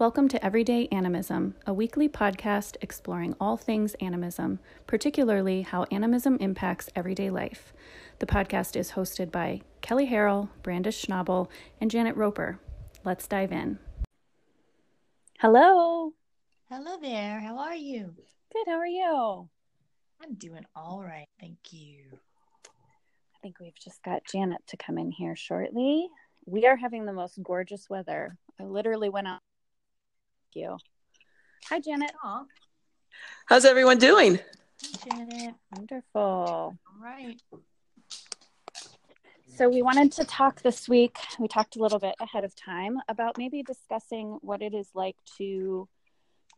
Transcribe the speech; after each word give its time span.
Welcome 0.00 0.28
to 0.28 0.42
Everyday 0.42 0.88
Animism, 0.90 1.56
a 1.66 1.74
weekly 1.74 2.08
podcast 2.08 2.76
exploring 2.80 3.36
all 3.38 3.58
things 3.58 3.94
animism, 4.00 4.58
particularly 4.86 5.60
how 5.60 5.84
animism 5.90 6.38
impacts 6.40 6.88
everyday 6.96 7.28
life. 7.28 7.74
The 8.18 8.24
podcast 8.24 8.76
is 8.76 8.92
hosted 8.92 9.30
by 9.30 9.60
Kelly 9.82 10.08
Harrell, 10.08 10.48
Brandis 10.62 11.04
Schnabel, 11.04 11.48
and 11.82 11.90
Janet 11.90 12.16
Roper. 12.16 12.58
Let's 13.04 13.26
dive 13.26 13.52
in. 13.52 13.78
Hello. 15.38 16.14
Hello 16.70 16.96
there. 17.02 17.40
How 17.40 17.58
are 17.58 17.76
you? 17.76 18.14
Good. 18.54 18.68
How 18.68 18.78
are 18.78 18.86
you? 18.86 19.50
I'm 20.22 20.32
doing 20.36 20.64
all 20.74 21.02
right. 21.04 21.28
Thank 21.38 21.58
you. 21.72 22.04
I 22.64 23.38
think 23.42 23.60
we've 23.60 23.78
just 23.78 24.02
got 24.02 24.24
Janet 24.24 24.62
to 24.68 24.78
come 24.78 24.96
in 24.96 25.10
here 25.10 25.36
shortly. 25.36 26.08
We 26.46 26.64
are 26.64 26.76
having 26.76 27.04
the 27.04 27.12
most 27.12 27.38
gorgeous 27.42 27.90
weather. 27.90 28.38
I 28.58 28.64
literally 28.64 29.10
went 29.10 29.28
out 29.28 29.40
you. 30.54 30.78
Hi, 31.68 31.80
Janet. 31.80 32.12
Aww. 32.24 32.44
How's 33.46 33.64
everyone 33.64 33.98
doing? 33.98 34.38
Janet. 35.04 35.54
Wonderful. 35.74 36.20
All 36.20 36.78
right. 37.02 37.40
So, 39.56 39.68
we 39.68 39.82
wanted 39.82 40.12
to 40.12 40.24
talk 40.24 40.62
this 40.62 40.88
week. 40.88 41.18
We 41.38 41.48
talked 41.48 41.76
a 41.76 41.80
little 41.80 41.98
bit 41.98 42.14
ahead 42.20 42.44
of 42.44 42.54
time 42.56 42.98
about 43.08 43.36
maybe 43.36 43.62
discussing 43.62 44.38
what 44.40 44.62
it 44.62 44.74
is 44.74 44.88
like 44.94 45.16
to 45.38 45.88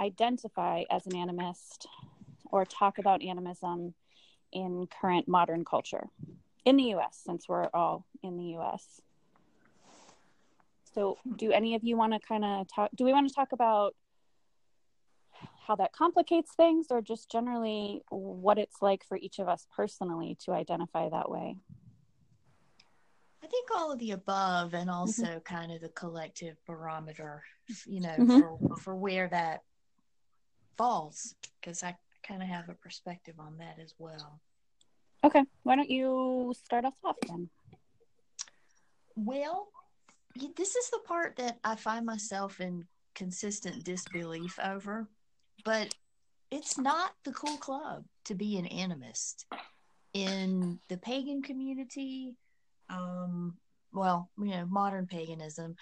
identify 0.00 0.84
as 0.90 1.06
an 1.06 1.12
animist 1.12 1.86
or 2.50 2.64
talk 2.64 2.98
about 2.98 3.22
animism 3.22 3.94
in 4.52 4.86
current 5.00 5.26
modern 5.26 5.64
culture 5.64 6.06
in 6.64 6.76
the 6.76 6.94
US, 6.94 7.20
since 7.24 7.48
we're 7.48 7.68
all 7.74 8.06
in 8.22 8.36
the 8.36 8.56
US. 8.58 9.00
So, 10.94 11.18
do 11.36 11.52
any 11.52 11.74
of 11.74 11.84
you 11.84 11.96
want 11.96 12.12
to 12.12 12.20
kind 12.20 12.44
of 12.44 12.66
talk? 12.68 12.90
Do 12.94 13.04
we 13.04 13.12
want 13.12 13.28
to 13.28 13.34
talk 13.34 13.52
about 13.52 13.94
how 15.66 15.76
that 15.76 15.92
complicates 15.92 16.52
things, 16.54 16.86
or 16.90 17.00
just 17.00 17.30
generally 17.30 18.02
what 18.10 18.58
it's 18.58 18.82
like 18.82 19.04
for 19.06 19.16
each 19.16 19.38
of 19.38 19.48
us 19.48 19.66
personally 19.74 20.36
to 20.44 20.52
identify 20.52 21.08
that 21.08 21.30
way? 21.30 21.56
I 23.42 23.46
think 23.46 23.68
all 23.74 23.90
of 23.92 23.98
the 23.98 24.12
above, 24.12 24.74
and 24.74 24.88
mm-hmm. 24.88 24.98
also 24.98 25.24
mm-hmm. 25.24 25.38
kind 25.40 25.72
of 25.72 25.80
the 25.80 25.88
collective 25.88 26.56
barometer, 26.66 27.42
you 27.86 28.00
know, 28.00 28.14
mm-hmm. 28.18 28.40
for, 28.40 28.76
for 28.76 28.94
where 28.94 29.28
that 29.28 29.62
falls, 30.76 31.34
because 31.60 31.82
I 31.82 31.96
kind 32.22 32.42
of 32.42 32.48
have 32.48 32.68
a 32.68 32.74
perspective 32.74 33.34
on 33.38 33.58
that 33.58 33.78
as 33.82 33.94
well. 33.98 34.40
Okay, 35.24 35.44
why 35.62 35.76
don't 35.76 35.90
you 35.90 36.52
start 36.64 36.84
us 36.84 36.94
off 37.04 37.16
then? 37.28 37.48
Well, 39.14 39.68
this 40.56 40.76
is 40.76 40.90
the 40.90 41.00
part 41.04 41.36
that 41.36 41.58
I 41.64 41.76
find 41.76 42.06
myself 42.06 42.60
in 42.60 42.84
consistent 43.14 43.84
disbelief 43.84 44.58
over, 44.62 45.08
but 45.64 45.94
it's 46.50 46.78
not 46.78 47.12
the 47.24 47.32
cool 47.32 47.56
club 47.56 48.04
to 48.24 48.34
be 48.34 48.58
an 48.58 48.66
animist 48.66 49.44
in 50.12 50.78
the 50.88 50.96
pagan 50.98 51.42
community. 51.42 52.34
Um, 52.88 53.56
well, 53.92 54.30
you 54.38 54.50
know, 54.50 54.66
modern 54.66 55.06
paganism, 55.06 55.76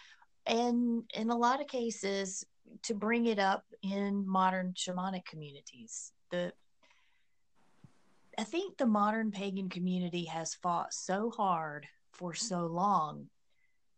and 0.47 1.05
in 1.15 1.31
a 1.31 1.37
lot 1.37 1.61
of 1.61 1.67
cases, 1.67 2.45
to 2.83 2.95
bring 2.95 3.27
it 3.27 3.39
up 3.39 3.65
in 3.83 4.27
modern 4.27 4.75
shamanic 4.75 5.25
communities. 5.25 6.13
The 6.31 6.53
I 8.39 8.45
think 8.45 8.79
the 8.79 8.87
modern 8.87 9.31
pagan 9.33 9.69
community 9.69 10.25
has 10.25 10.55
fought 10.55 10.95
so 10.95 11.31
hard 11.31 11.87
for 12.13 12.33
so 12.33 12.67
long 12.67 13.29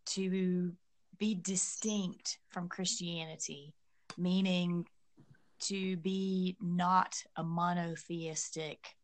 to 0.07 0.73
be 1.19 1.35
distinct 1.35 2.39
from 2.51 2.69
Christianity, 2.69 3.75
meaning 4.19 4.87
to 5.61 5.97
be 5.99 6.57
not 6.61 7.23
a 7.37 7.45
monotheistic, 7.45 8.97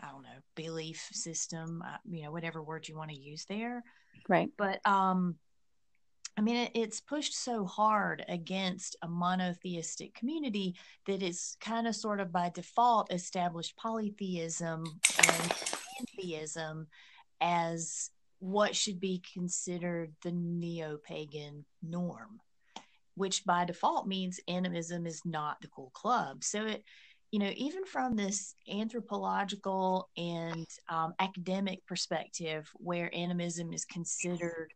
I 0.00 0.10
don't 0.10 0.22
know, 0.22 0.28
belief 0.56 1.08
system, 1.12 1.82
uh, 1.86 1.98
you 2.10 2.24
know, 2.24 2.32
whatever 2.32 2.62
word 2.62 2.88
you 2.88 2.96
want 2.96 3.10
to 3.10 3.16
use 3.16 3.44
there. 3.44 3.84
Right. 4.28 4.50
But, 4.58 4.80
um, 4.84 5.36
I 6.36 6.40
mean, 6.40 6.56
it, 6.56 6.72
it's 6.74 7.00
pushed 7.00 7.36
so 7.36 7.64
hard 7.64 8.24
against 8.28 8.96
a 9.02 9.08
monotheistic 9.08 10.14
community 10.14 10.74
that 11.06 11.22
it's 11.22 11.56
kind 11.60 11.86
of 11.86 11.94
sort 11.94 12.20
of 12.20 12.32
by 12.32 12.50
default 12.52 13.12
established 13.12 13.76
polytheism 13.76 14.84
and 15.28 15.52
theism 16.16 16.88
as 17.40 18.10
what 18.44 18.76
should 18.76 19.00
be 19.00 19.22
considered 19.32 20.12
the 20.22 20.30
neo 20.30 20.98
pagan 20.98 21.64
norm, 21.82 22.38
which 23.14 23.42
by 23.46 23.64
default 23.64 24.06
means 24.06 24.38
animism 24.48 25.06
is 25.06 25.22
not 25.24 25.58
the 25.62 25.68
cool 25.68 25.90
club. 25.94 26.44
So 26.44 26.66
it, 26.66 26.84
you 27.30 27.38
know, 27.38 27.52
even 27.56 27.86
from 27.86 28.16
this 28.16 28.54
anthropological 28.70 30.10
and 30.18 30.66
um, 30.90 31.14
academic 31.18 31.86
perspective, 31.86 32.70
where 32.74 33.10
animism 33.16 33.72
is 33.72 33.86
considered 33.86 34.74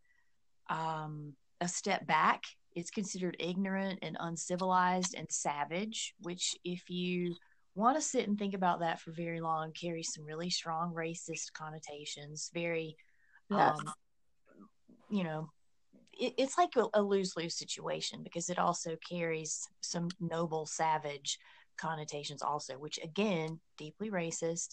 um, 0.71 1.35
a 1.61 1.69
step 1.69 2.07
back, 2.07 2.45
it's 2.75 2.91
considered 2.91 3.37
ignorant 3.39 3.99
and 4.01 4.17
uncivilized 4.19 5.15
and 5.15 5.31
savage, 5.31 6.15
which, 6.23 6.57
if 6.65 6.89
you 6.89 7.37
want 7.75 7.99
to 7.99 8.03
sit 8.03 8.27
and 8.27 8.39
think 8.39 8.55
about 8.55 8.81
that 8.81 8.99
for 8.99 9.13
very 9.13 9.43
long, 9.43 9.73
carries 9.73 10.15
some 10.15 10.25
really 10.25 10.49
strong 10.49 10.95
racist 10.95 11.53
connotations, 11.53 12.51
very 12.55 12.97
Yes. 13.51 13.79
Um, 13.79 13.93
you 15.11 15.25
know, 15.25 15.51
it, 16.13 16.35
it's 16.39 16.59
like 16.59 16.77
a, 16.77 16.87
a 16.95 17.03
lose 17.03 17.35
lose 17.37 17.57
situation 17.57 18.23
because 18.23 18.51
it 18.51 18.59
also 18.59 18.97
carries 19.09 19.69
some 19.81 20.09
noble 20.21 20.67
savage 20.67 21.39
connotations, 21.77 22.43
also, 22.43 22.75
which 22.75 22.99
again, 23.03 23.61
deeply 23.77 24.11
racist. 24.11 24.71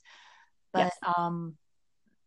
But, 0.74 0.82
yes. 0.82 1.14
um, 1.18 1.56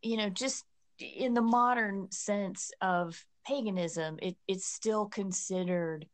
you 0.03 0.17
know, 0.17 0.31
just 0.31 0.65
in 0.99 1.35
the 1.35 1.43
modern 1.43 2.11
sense 2.11 2.71
of 2.81 3.25
paganism, 3.47 4.19
it, 4.23 4.37
it's 4.47 4.67
still 4.67 5.07
considered 5.07 6.07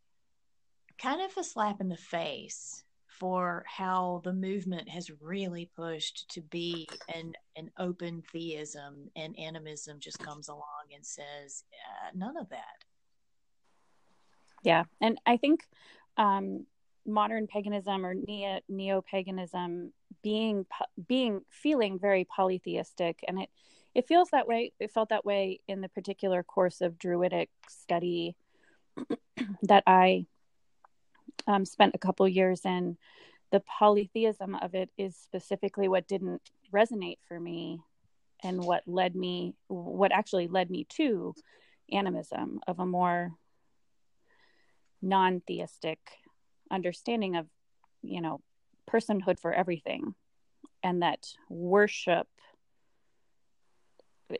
kind 0.98 1.20
of 1.20 1.36
a 1.36 1.44
slap 1.44 1.80
in 1.80 1.88
the 1.88 1.96
face 1.96 2.83
for 3.18 3.64
how 3.66 4.20
the 4.24 4.32
movement 4.32 4.88
has 4.88 5.10
really 5.20 5.70
pushed 5.76 6.28
to 6.30 6.40
be 6.40 6.86
an 7.14 7.32
an 7.56 7.70
open 7.78 8.22
theism 8.32 9.08
and 9.16 9.38
animism 9.38 9.98
just 10.00 10.18
comes 10.18 10.48
along 10.48 10.86
and 10.94 11.04
says 11.04 11.64
uh, 11.72 12.10
none 12.14 12.36
of 12.36 12.48
that. 12.48 12.84
Yeah 14.62 14.84
and 15.00 15.18
i 15.26 15.36
think 15.36 15.60
um, 16.16 16.66
modern 17.06 17.46
paganism 17.46 18.04
or 18.04 18.14
neo 18.14 18.60
neo 18.68 19.02
paganism 19.02 19.92
being 20.22 20.64
being 21.06 21.40
feeling 21.50 21.98
very 21.98 22.24
polytheistic 22.24 23.20
and 23.28 23.40
it 23.40 23.50
it 23.94 24.08
feels 24.08 24.30
that 24.30 24.48
way 24.48 24.72
it 24.80 24.90
felt 24.90 25.10
that 25.10 25.24
way 25.24 25.60
in 25.68 25.80
the 25.80 25.88
particular 25.88 26.42
course 26.42 26.80
of 26.80 26.98
druidic 26.98 27.50
study 27.68 28.34
that 29.62 29.84
i 29.86 30.24
um, 31.46 31.64
spent 31.64 31.94
a 31.94 31.98
couple 31.98 32.26
years 32.28 32.62
in, 32.64 32.96
the 33.50 33.60
polytheism 33.60 34.54
of 34.56 34.74
it 34.74 34.90
is 34.98 35.16
specifically 35.16 35.88
what 35.88 36.08
didn't 36.08 36.42
resonate 36.72 37.18
for 37.28 37.38
me 37.38 37.80
and 38.42 38.62
what 38.62 38.82
led 38.86 39.14
me, 39.14 39.54
what 39.68 40.12
actually 40.12 40.48
led 40.48 40.70
me 40.70 40.86
to 40.90 41.34
animism 41.92 42.60
of 42.66 42.80
a 42.80 42.86
more 42.86 43.32
non 45.00 45.40
theistic 45.46 45.98
understanding 46.70 47.36
of, 47.36 47.46
you 48.02 48.20
know, 48.20 48.40
personhood 48.90 49.38
for 49.38 49.52
everything 49.52 50.14
and 50.82 51.02
that 51.02 51.26
worship 51.48 52.26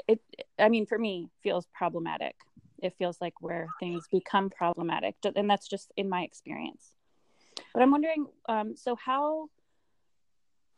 it 0.08 0.20
i 0.58 0.68
mean 0.68 0.86
for 0.86 0.98
me 0.98 1.28
feels 1.42 1.66
problematic. 1.72 2.34
It 2.82 2.94
feels 2.98 3.18
like 3.20 3.34
where 3.40 3.68
things 3.80 4.06
become 4.10 4.50
problematic. 4.50 5.14
And 5.36 5.48
that's 5.48 5.68
just 5.68 5.92
in 5.96 6.08
my 6.08 6.22
experience 6.22 6.93
but 7.74 7.82
i'm 7.82 7.90
wondering 7.90 8.26
um, 8.48 8.74
so 8.74 8.96
how 8.96 9.48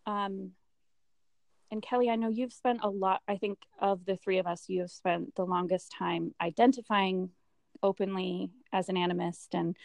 um, 0.07 0.51
and 1.71 1.83
kelly 1.83 2.11
i 2.11 2.17
know 2.17 2.29
you've 2.29 2.53
spent 2.53 2.81
a 2.83 2.91
lot 2.91 3.23
i 3.29 3.37
think 3.37 3.59
of 3.79 4.05
the 4.05 4.17
three 4.17 4.39
of 4.39 4.47
us 4.47 4.65
you 4.69 4.81
have 4.81 4.91
spent 4.91 5.35
the 5.37 5.45
longest 5.45 5.93
time 5.97 6.35
identifying 6.41 7.31
openly 7.83 8.51
as 8.73 8.89
an 8.89 8.97
animist 8.97 9.49
and 9.53 9.77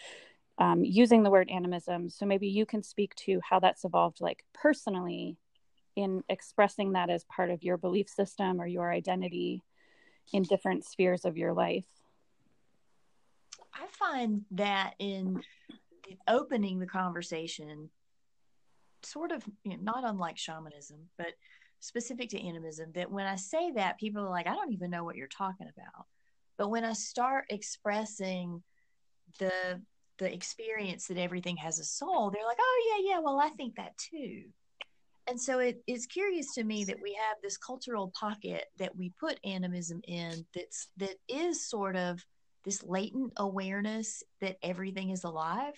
um, 0.57 0.83
using 0.83 1.23
the 1.23 1.29
word 1.29 1.49
animism. 1.49 2.09
So 2.09 2.25
maybe 2.25 2.47
you 2.47 2.65
can 2.65 2.83
speak 2.83 3.15
to 3.15 3.41
how 3.43 3.59
that's 3.59 3.83
evolved 3.83 4.21
like 4.21 4.43
personally 4.53 5.37
in 5.95 6.23
expressing 6.29 6.93
that 6.93 7.09
as 7.09 7.23
part 7.25 7.49
of 7.49 7.63
your 7.63 7.77
belief 7.77 8.07
system 8.07 8.61
or 8.61 8.67
your 8.67 8.91
identity 8.91 9.63
in 10.31 10.43
different 10.43 10.85
spheres 10.85 11.25
of 11.25 11.37
your 11.37 11.51
life. 11.53 11.85
I 13.73 13.87
find 13.87 14.45
that 14.51 14.93
in 14.99 15.41
opening 16.27 16.79
the 16.79 16.87
conversation, 16.87 17.89
sort 19.03 19.31
of 19.31 19.43
you 19.63 19.77
know, 19.77 19.83
not 19.83 20.03
unlike 20.03 20.37
shamanism, 20.37 21.09
but 21.17 21.33
specific 21.79 22.29
to 22.29 22.39
animism, 22.39 22.91
that 22.93 23.11
when 23.11 23.25
I 23.25 23.35
say 23.35 23.71
that, 23.71 23.99
people 23.99 24.23
are 24.23 24.29
like, 24.29 24.47
I 24.47 24.53
don't 24.55 24.73
even 24.73 24.91
know 24.91 25.03
what 25.03 25.15
you're 25.15 25.27
talking 25.27 25.67
about. 25.67 26.05
But 26.57 26.69
when 26.69 26.85
I 26.85 26.93
start 26.93 27.45
expressing 27.49 28.61
the 29.39 29.81
the 30.17 30.31
experience 30.31 31.07
that 31.07 31.17
everything 31.17 31.57
has 31.57 31.79
a 31.79 31.83
soul, 31.83 32.29
they're 32.29 32.45
like, 32.45 32.59
oh, 32.59 32.99
yeah, 33.03 33.11
yeah, 33.11 33.19
well, 33.19 33.39
I 33.39 33.49
think 33.49 33.75
that 33.75 33.97
too. 33.97 34.43
And 35.27 35.39
so 35.39 35.59
it 35.59 35.81
is 35.87 36.05
curious 36.05 36.53
to 36.55 36.63
me 36.63 36.83
that 36.85 37.01
we 37.01 37.13
have 37.13 37.37
this 37.41 37.57
cultural 37.57 38.11
pocket 38.19 38.65
that 38.77 38.95
we 38.95 39.13
put 39.19 39.39
animism 39.43 40.01
in 40.07 40.45
that's 40.53 40.89
that 40.97 41.15
is 41.27 41.67
sort 41.67 41.95
of 41.95 42.23
this 42.65 42.83
latent 42.83 43.33
awareness 43.37 44.23
that 44.41 44.57
everything 44.61 45.09
is 45.09 45.23
alive, 45.23 45.73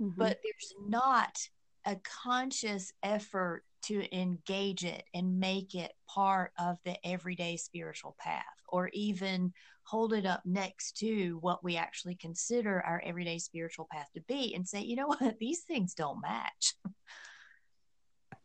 mm-hmm. 0.00 0.18
but 0.18 0.38
there's 0.42 0.74
not 0.88 1.38
a 1.84 1.96
conscious 2.22 2.92
effort 3.02 3.64
to 3.82 4.16
engage 4.16 4.84
it 4.84 5.02
and 5.12 5.40
make 5.40 5.74
it 5.74 5.92
part 6.08 6.52
of 6.58 6.78
the 6.84 6.96
everyday 7.04 7.56
spiritual 7.56 8.14
path 8.18 8.44
or 8.68 8.88
even 8.92 9.52
hold 9.84 10.12
it 10.12 10.24
up 10.24 10.40
next 10.44 10.96
to 10.96 11.38
what 11.40 11.64
we 11.64 11.76
actually 11.76 12.14
consider 12.14 12.80
our 12.82 13.02
everyday 13.04 13.38
spiritual 13.38 13.88
path 13.90 14.08
to 14.14 14.20
be 14.22 14.54
and 14.54 14.66
say 14.66 14.80
you 14.80 14.94
know 14.96 15.08
what? 15.08 15.38
These 15.40 15.62
things 15.62 15.94
don't 15.94 16.20
match. 16.20 16.74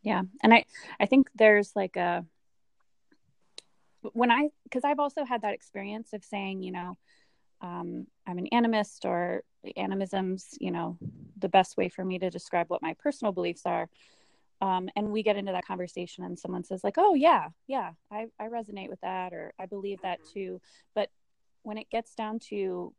Yeah. 0.02 0.22
And 0.42 0.54
i 0.54 0.64
i 1.00 1.06
think 1.06 1.28
there's 1.34 1.72
like 1.74 1.96
a 1.96 2.24
when 4.12 4.30
i 4.30 4.48
because 4.64 4.84
i've 4.84 5.00
also 5.00 5.24
had 5.24 5.42
that 5.42 5.54
experience 5.54 6.12
of 6.12 6.24
saying 6.24 6.62
you 6.62 6.72
know 6.72 6.96
um, 7.60 8.06
i'm 8.26 8.38
an 8.38 8.48
animist 8.52 9.04
or 9.04 9.42
animism's 9.76 10.54
you 10.60 10.70
know 10.70 10.96
the 11.38 11.48
best 11.48 11.76
way 11.76 11.88
for 11.88 12.04
me 12.04 12.18
to 12.18 12.30
describe 12.30 12.68
what 12.68 12.82
my 12.82 12.94
personal 12.94 13.32
beliefs 13.32 13.62
are 13.64 13.88
um, 14.60 14.88
and 14.96 15.12
we 15.12 15.22
get 15.22 15.36
into 15.36 15.52
that 15.52 15.66
conversation 15.66 16.24
and 16.24 16.38
someone 16.38 16.64
says 16.64 16.82
like 16.82 16.94
oh 16.98 17.14
yeah 17.14 17.48
yeah 17.66 17.92
I, 18.10 18.26
I 18.38 18.48
resonate 18.48 18.88
with 18.88 19.00
that 19.00 19.32
or 19.32 19.52
i 19.58 19.66
believe 19.66 20.00
that 20.02 20.20
mm-hmm. 20.20 20.32
too 20.32 20.60
but 20.94 21.10
when 21.62 21.78
it 21.78 21.90
gets 21.90 22.14
down 22.14 22.38
to 22.50 22.94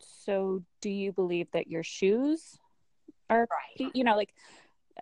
so 0.00 0.62
do 0.80 0.90
you 0.90 1.12
believe 1.12 1.50
that 1.52 1.66
your 1.66 1.82
shoes 1.82 2.58
are 3.30 3.48
right. 3.50 3.90
you 3.94 4.04
know 4.04 4.16
like 4.16 4.32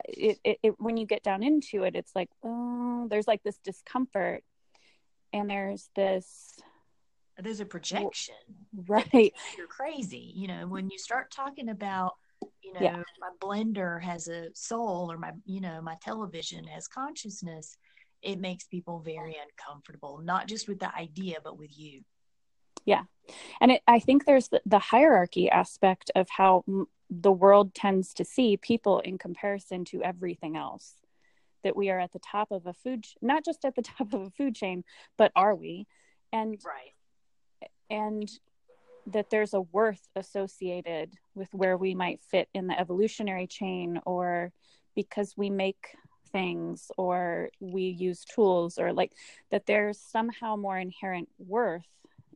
it, 0.04 0.38
it, 0.44 0.58
it, 0.62 0.74
when 0.78 0.96
you 0.96 1.06
get 1.06 1.22
down 1.22 1.42
into 1.42 1.82
it 1.82 1.96
it's 1.96 2.14
like 2.14 2.28
oh 2.44 3.06
there's 3.08 3.26
like 3.26 3.42
this 3.42 3.58
discomfort 3.58 4.42
and 5.32 5.50
there's 5.50 5.90
this 5.94 6.58
there's 7.38 7.60
a 7.60 7.66
projection. 7.66 8.34
right. 8.86 9.32
You're 9.56 9.66
crazy 9.66 10.32
you 10.34 10.48
know 10.48 10.66
when 10.66 10.90
you 10.90 10.98
start 10.98 11.30
talking 11.30 11.70
about 11.70 12.14
you 12.62 12.72
know 12.74 12.80
yeah. 12.80 13.02
my 13.20 13.30
blender 13.40 14.00
has 14.02 14.28
a 14.28 14.48
soul 14.54 15.10
or 15.10 15.18
my 15.18 15.32
you 15.44 15.60
know 15.60 15.80
my 15.80 15.96
television 16.02 16.64
has 16.64 16.86
consciousness 16.86 17.78
it 18.22 18.38
makes 18.40 18.64
people 18.64 19.00
very 19.00 19.36
uncomfortable 19.40 20.20
not 20.22 20.46
just 20.46 20.68
with 20.68 20.78
the 20.78 20.94
idea 20.94 21.36
but 21.42 21.58
with 21.58 21.76
you. 21.78 22.02
Yeah. 22.84 23.02
And 23.60 23.72
it, 23.72 23.82
i 23.88 23.98
think 23.98 24.24
there's 24.24 24.48
the, 24.48 24.60
the 24.66 24.78
hierarchy 24.78 25.48
aspect 25.50 26.10
of 26.14 26.28
how 26.30 26.64
m- 26.68 26.86
the 27.08 27.32
world 27.32 27.74
tends 27.74 28.12
to 28.14 28.24
see 28.24 28.56
people 28.56 28.98
in 29.00 29.16
comparison 29.16 29.84
to 29.86 30.02
everything 30.02 30.56
else. 30.56 30.94
That 31.62 31.76
we 31.76 31.90
are 31.90 31.98
at 31.98 32.12
the 32.12 32.20
top 32.20 32.52
of 32.52 32.66
a 32.66 32.72
food 32.72 33.06
not 33.22 33.44
just 33.44 33.64
at 33.64 33.74
the 33.74 33.82
top 33.96 34.12
of 34.12 34.20
a 34.22 34.30
food 34.30 34.54
chain 34.54 34.84
but 35.16 35.32
are 35.34 35.54
we? 35.54 35.86
And 36.32 36.58
right 36.64 36.95
and 37.90 38.28
that 39.06 39.30
there's 39.30 39.54
a 39.54 39.60
worth 39.60 40.08
associated 40.16 41.12
with 41.34 41.48
where 41.52 41.76
we 41.76 41.94
might 41.94 42.20
fit 42.20 42.48
in 42.54 42.66
the 42.66 42.78
evolutionary 42.78 43.46
chain 43.46 44.00
or 44.04 44.52
because 44.94 45.34
we 45.36 45.48
make 45.50 45.94
things 46.32 46.90
or 46.96 47.50
we 47.60 47.82
use 47.82 48.24
tools 48.24 48.78
or 48.78 48.92
like 48.92 49.12
that 49.50 49.66
there's 49.66 49.98
somehow 49.98 50.56
more 50.56 50.78
inherent 50.78 51.28
worth 51.38 51.86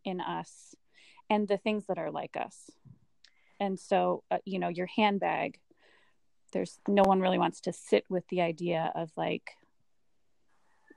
in 0.04 0.20
us 0.20 0.74
and 1.28 1.48
the 1.48 1.58
things 1.58 1.86
that 1.86 1.98
are 1.98 2.10
like 2.10 2.36
us. 2.36 2.70
And 3.58 3.78
so 3.78 4.22
uh, 4.30 4.38
you 4.44 4.58
know 4.58 4.68
your 4.68 4.86
handbag 4.86 5.58
there's 6.52 6.78
no 6.88 7.02
one 7.04 7.20
really 7.20 7.38
wants 7.38 7.60
to 7.62 7.72
sit 7.72 8.04
with 8.08 8.26
the 8.28 8.40
idea 8.40 8.90
of 8.94 9.10
like 9.16 9.52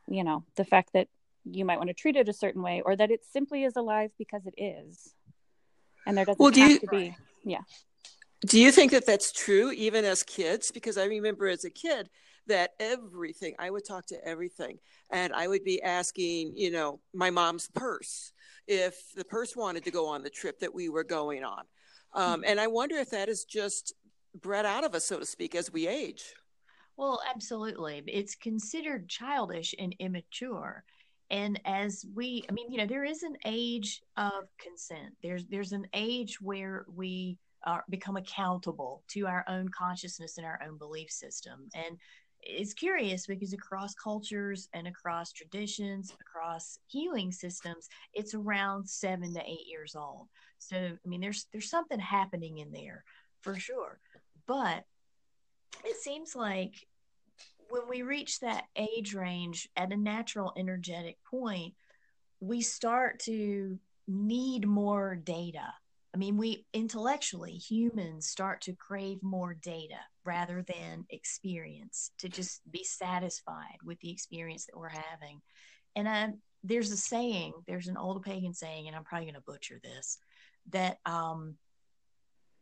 you 0.07 0.23
know 0.23 0.43
the 0.55 0.65
fact 0.65 0.93
that 0.93 1.07
you 1.45 1.65
might 1.65 1.77
want 1.77 1.89
to 1.89 1.93
treat 1.93 2.15
it 2.15 2.29
a 2.29 2.33
certain 2.33 2.61
way 2.61 2.81
or 2.85 2.95
that 2.95 3.11
it 3.11 3.25
simply 3.25 3.63
is 3.63 3.75
alive 3.75 4.11
because 4.17 4.45
it 4.45 4.55
is. 4.57 5.13
And 6.05 6.17
there 6.17 6.25
doesn't 6.25 6.39
well, 6.39 6.51
do 6.51 6.61
have 6.61 6.71
you, 6.71 6.79
to 6.79 6.87
be. 6.87 7.15
Yeah. 7.43 7.61
Do 8.45 8.59
you 8.59 8.71
think 8.71 8.91
that 8.91 9.05
that's 9.05 9.31
true 9.31 9.71
even 9.71 10.03
as 10.05 10.23
kids? 10.23 10.71
Because 10.71 10.97
i 10.97 11.05
remember 11.05 11.47
as 11.47 11.63
a 11.63 11.69
kid 11.69 12.09
that 12.47 12.71
everything 12.79 13.55
i 13.57 13.69
would 13.69 13.85
talk 13.87 14.05
to 14.05 14.27
everything 14.27 14.77
and 15.11 15.31
i 15.33 15.47
would 15.47 15.63
be 15.63 15.81
asking 15.81 16.51
you 16.55 16.71
know 16.71 16.99
my 17.13 17.29
mom's 17.29 17.69
purse 17.69 18.33
if 18.67 19.13
the 19.15 19.23
purse 19.23 19.55
wanted 19.55 19.83
to 19.85 19.91
go 19.91 20.07
on 20.07 20.23
the 20.23 20.29
trip 20.29 20.59
that 20.59 20.73
we 20.73 20.89
were 20.89 21.03
going 21.03 21.43
on. 21.43 21.63
Um, 22.13 22.41
mm-hmm. 22.41 22.41
and 22.47 22.59
i 22.59 22.67
wonder 22.67 22.97
if 22.97 23.11
that 23.11 23.29
is 23.29 23.45
just 23.45 23.93
bred 24.41 24.65
out 24.65 24.83
of 24.83 24.95
us 24.95 25.05
so 25.05 25.19
to 25.19 25.25
speak 25.25 25.55
as 25.55 25.71
we 25.71 25.87
age. 25.87 26.23
Well 26.97 27.21
absolutely. 27.33 28.03
It's 28.07 28.35
considered 28.35 29.09
childish 29.09 29.73
and 29.79 29.95
immature 29.99 30.83
and 31.33 31.59
as 31.65 32.05
we 32.13 32.45
i 32.47 32.53
mean 32.53 32.71
you 32.71 32.77
know 32.77 32.85
there 32.85 33.03
is 33.03 33.23
an 33.23 33.35
age 33.45 34.01
of 34.15 34.43
consent. 34.59 35.15
There's 35.21 35.45
there's 35.47 35.73
an 35.73 35.87
age 35.93 36.39
where 36.39 36.85
we 36.95 37.37
are 37.65 37.83
become 37.89 38.15
accountable 38.15 39.03
to 39.09 39.25
our 39.25 39.43
own 39.49 39.69
consciousness 39.69 40.37
and 40.37 40.45
our 40.45 40.59
own 40.65 40.77
belief 40.77 41.09
system. 41.09 41.69
And 41.73 41.97
it's 42.41 42.73
curious 42.73 43.25
because 43.25 43.53
across 43.53 43.95
cultures 43.95 44.67
and 44.73 44.85
across 44.85 45.31
traditions 45.31 46.13
across 46.21 46.77
healing 46.87 47.31
systems 47.31 47.87
it's 48.13 48.33
around 48.33 48.87
seven 48.87 49.33
to 49.33 49.41
eight 49.41 49.65
years 49.67 49.95
old. 49.95 50.27
So 50.59 50.77
i 50.77 51.07
mean 51.07 51.19
there's 51.19 51.47
there's 51.51 51.69
something 51.69 51.99
happening 51.99 52.59
in 52.59 52.71
there 52.71 53.03
for 53.41 53.57
sure. 53.57 53.99
But 54.45 54.85
it 55.83 55.97
seems 55.97 56.35
like 56.35 56.85
when 57.73 57.89
we 57.89 58.03
reach 58.03 58.39
that 58.39 58.65
age 58.75 59.15
range 59.15 59.67
at 59.75 59.91
a 59.91 59.97
natural 59.97 60.53
energetic 60.55 61.17
point, 61.23 61.73
we 62.39 62.61
start 62.61 63.19
to 63.21 63.79
need 64.07 64.67
more 64.67 65.15
data. 65.15 65.73
I 66.13 66.19
mean, 66.19 66.37
we 66.37 66.67
intellectually, 66.71 67.53
humans 67.53 68.27
start 68.27 68.61
to 68.61 68.73
crave 68.73 69.23
more 69.23 69.55
data 69.55 69.97
rather 70.23 70.63
than 70.67 71.07
experience 71.09 72.11
to 72.19 72.29
just 72.29 72.61
be 72.69 72.83
satisfied 72.83 73.77
with 73.83 73.99
the 74.01 74.11
experience 74.11 74.67
that 74.67 74.77
we're 74.77 74.89
having. 74.89 75.41
And 75.95 76.07
I, 76.07 76.29
there's 76.63 76.91
a 76.91 76.97
saying, 76.97 77.53
there's 77.65 77.87
an 77.87 77.97
old 77.97 78.21
pagan 78.21 78.53
saying, 78.53 78.85
and 78.85 78.95
I'm 78.95 79.03
probably 79.03 79.25
going 79.25 79.33
to 79.33 79.41
butcher 79.41 79.79
this, 79.83 80.19
that, 80.69 80.99
um, 81.07 81.55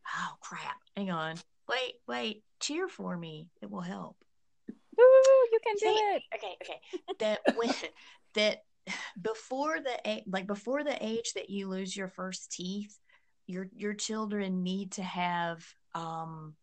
oh 0.06 0.32
crap, 0.40 0.78
hang 0.96 1.10
on, 1.10 1.36
wait, 1.68 1.96
wait, 2.08 2.44
cheer 2.60 2.88
for 2.88 3.14
me, 3.14 3.48
it 3.60 3.70
will 3.70 3.82
help. 3.82 4.16
Woo, 5.52 5.58
you 5.58 5.60
can 5.64 5.76
do 5.76 6.16
it. 6.16 6.22
Okay, 6.34 6.56
okay. 6.62 6.80
That 7.18 7.40
when 7.56 7.70
that 8.34 8.64
before 9.20 9.78
the 9.80 10.22
like 10.26 10.46
before 10.46 10.84
the 10.84 10.96
age 11.04 11.32
that 11.34 11.50
you 11.50 11.68
lose 11.68 11.96
your 11.96 12.08
first 12.08 12.52
teeth, 12.52 12.98
your 13.46 13.68
your 13.76 13.94
children 13.94 14.62
need 14.62 14.92
to 14.92 15.02
have 15.02 15.64
um 15.94 16.54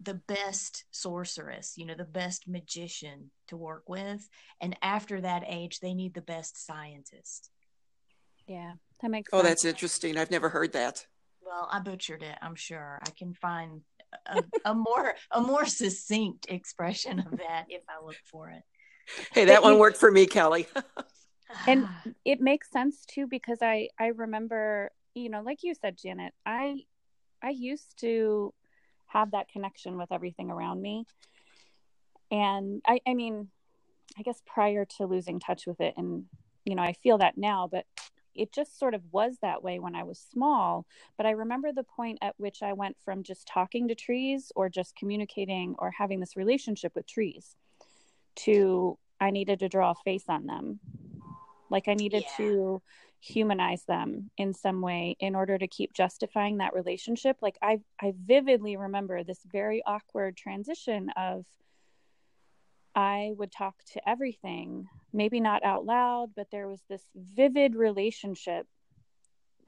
the 0.00 0.14
best 0.14 0.84
sorceress, 0.90 1.74
you 1.76 1.86
know, 1.86 1.94
the 1.94 2.04
best 2.04 2.48
magician 2.48 3.30
to 3.48 3.56
work 3.56 3.88
with. 3.88 4.28
And 4.60 4.76
after 4.82 5.20
that 5.20 5.44
age, 5.46 5.78
they 5.78 5.94
need 5.94 6.14
the 6.14 6.22
best 6.22 6.66
scientist. 6.66 7.50
Yeah, 8.46 8.72
that 9.00 9.10
makes 9.10 9.30
Oh, 9.32 9.42
that's 9.42 9.64
interesting. 9.64 10.18
I've 10.18 10.30
never 10.30 10.48
heard 10.48 10.72
that. 10.72 11.06
Well, 11.44 11.68
I 11.70 11.78
butchered 11.78 12.22
it, 12.22 12.36
I'm 12.42 12.54
sure. 12.54 12.98
I 13.06 13.10
can 13.10 13.34
find 13.34 13.82
a, 14.26 14.42
a 14.66 14.74
more 14.74 15.14
a 15.30 15.40
more 15.40 15.66
succinct 15.66 16.46
expression 16.48 17.20
of 17.20 17.38
that 17.38 17.66
if 17.68 17.82
I 17.88 18.04
look 18.04 18.16
for 18.30 18.50
it. 18.50 18.62
Hey, 19.32 19.46
that 19.46 19.62
one 19.62 19.78
worked 19.78 19.96
for 19.96 20.10
me, 20.10 20.26
Kelly. 20.26 20.66
and 21.66 21.86
ah. 21.86 22.02
it 22.24 22.40
makes 22.40 22.70
sense 22.70 23.04
too 23.06 23.26
because 23.26 23.58
I 23.62 23.88
I 23.98 24.08
remember, 24.08 24.90
you 25.14 25.28
know, 25.28 25.42
like 25.42 25.62
you 25.62 25.74
said, 25.74 25.98
Janet, 25.98 26.32
I 26.46 26.84
I 27.42 27.50
used 27.50 27.98
to 28.00 28.54
have 29.06 29.32
that 29.32 29.48
connection 29.48 29.98
with 29.98 30.10
everything 30.12 30.50
around 30.50 30.80
me. 30.80 31.04
And 32.30 32.82
I 32.86 33.00
I 33.06 33.14
mean, 33.14 33.48
I 34.18 34.22
guess 34.22 34.40
prior 34.46 34.84
to 34.96 35.06
losing 35.06 35.40
touch 35.40 35.66
with 35.66 35.80
it 35.80 35.94
and 35.96 36.24
you 36.64 36.76
know, 36.76 36.82
I 36.82 36.92
feel 36.92 37.18
that 37.18 37.36
now, 37.36 37.68
but 37.70 37.86
it 38.34 38.52
just 38.52 38.78
sort 38.78 38.94
of 38.94 39.02
was 39.12 39.36
that 39.42 39.62
way 39.62 39.78
when 39.78 39.94
I 39.94 40.04
was 40.04 40.18
small. 40.18 40.86
But 41.16 41.26
I 41.26 41.30
remember 41.30 41.72
the 41.72 41.84
point 41.84 42.18
at 42.22 42.34
which 42.38 42.62
I 42.62 42.72
went 42.72 42.96
from 43.04 43.22
just 43.22 43.46
talking 43.46 43.88
to 43.88 43.94
trees 43.94 44.52
or 44.56 44.68
just 44.68 44.96
communicating 44.96 45.74
or 45.78 45.90
having 45.90 46.20
this 46.20 46.36
relationship 46.36 46.94
with 46.94 47.06
trees 47.06 47.56
to 48.36 48.98
I 49.20 49.30
needed 49.30 49.60
to 49.60 49.68
draw 49.68 49.92
a 49.92 50.02
face 50.04 50.24
on 50.28 50.46
them. 50.46 50.80
Like 51.70 51.88
I 51.88 51.94
needed 51.94 52.24
yeah. 52.24 52.36
to 52.38 52.82
humanize 53.20 53.84
them 53.84 54.30
in 54.36 54.52
some 54.52 54.80
way 54.80 55.16
in 55.20 55.36
order 55.36 55.56
to 55.56 55.68
keep 55.68 55.92
justifying 55.92 56.58
that 56.58 56.74
relationship. 56.74 57.36
Like 57.40 57.56
I 57.62 57.80
I 58.00 58.14
vividly 58.16 58.76
remember 58.76 59.22
this 59.22 59.40
very 59.50 59.82
awkward 59.86 60.36
transition 60.36 61.10
of 61.16 61.44
I 62.94 63.32
would 63.36 63.52
talk 63.52 63.76
to 63.92 64.08
everything, 64.08 64.88
maybe 65.12 65.40
not 65.40 65.64
out 65.64 65.84
loud, 65.86 66.32
but 66.36 66.50
there 66.50 66.68
was 66.68 66.80
this 66.88 67.04
vivid 67.14 67.74
relationship, 67.74 68.66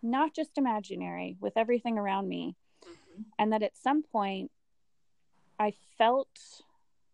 not 0.02 0.34
just 0.34 0.58
imaginary, 0.58 1.36
with 1.40 1.56
everything 1.56 1.98
around 1.98 2.28
me. 2.28 2.56
Mm-hmm. 2.84 3.22
and 3.38 3.52
that 3.52 3.62
at 3.62 3.76
some 3.76 4.02
point 4.02 4.50
I 5.58 5.72
felt 5.96 6.28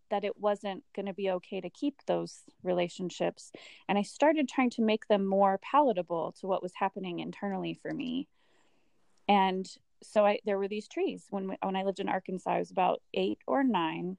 that 0.09 0.25
it 0.25 0.37
wasn't 0.37 0.83
going 0.93 1.05
to 1.05 1.13
be 1.13 1.31
okay 1.31 1.61
to 1.61 1.69
keep 1.69 1.95
those 2.05 2.41
relationships 2.63 3.51
and 3.87 3.97
I 3.97 4.01
started 4.01 4.49
trying 4.49 4.71
to 4.71 4.81
make 4.81 5.07
them 5.07 5.25
more 5.25 5.59
palatable 5.59 6.33
to 6.41 6.47
what 6.47 6.61
was 6.61 6.73
happening 6.75 7.19
internally 7.19 7.73
for 7.73 7.93
me. 7.93 8.27
And 9.29 9.65
so 10.03 10.25
I 10.25 10.39
there 10.45 10.57
were 10.57 10.67
these 10.67 10.87
trees 10.87 11.27
when 11.29 11.55
when 11.61 11.75
I 11.75 11.83
lived 11.83 11.99
in 11.99 12.09
Arkansas 12.09 12.51
I 12.51 12.59
was 12.59 12.71
about 12.71 13.01
8 13.13 13.37
or 13.47 13.63
9 13.63 14.17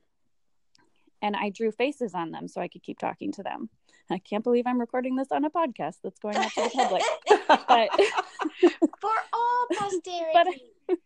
and 1.22 1.36
I 1.36 1.50
drew 1.50 1.70
faces 1.70 2.14
on 2.14 2.32
them 2.32 2.48
so 2.48 2.60
I 2.60 2.68
could 2.68 2.82
keep 2.82 2.98
talking 2.98 3.32
to 3.32 3.42
them. 3.42 3.70
I 4.10 4.18
can't 4.18 4.44
believe 4.44 4.66
I'm 4.66 4.80
recording 4.80 5.16
this 5.16 5.28
on 5.30 5.44
a 5.44 5.50
podcast 5.50 5.96
that's 6.02 6.18
going 6.18 6.36
out 6.36 6.50
to 6.52 6.62
the 6.62 6.70
public. 6.70 7.02
but 7.48 7.88
for 9.00 9.10
all 9.32 9.66
posterity. 9.72 10.64
But, 10.88 10.98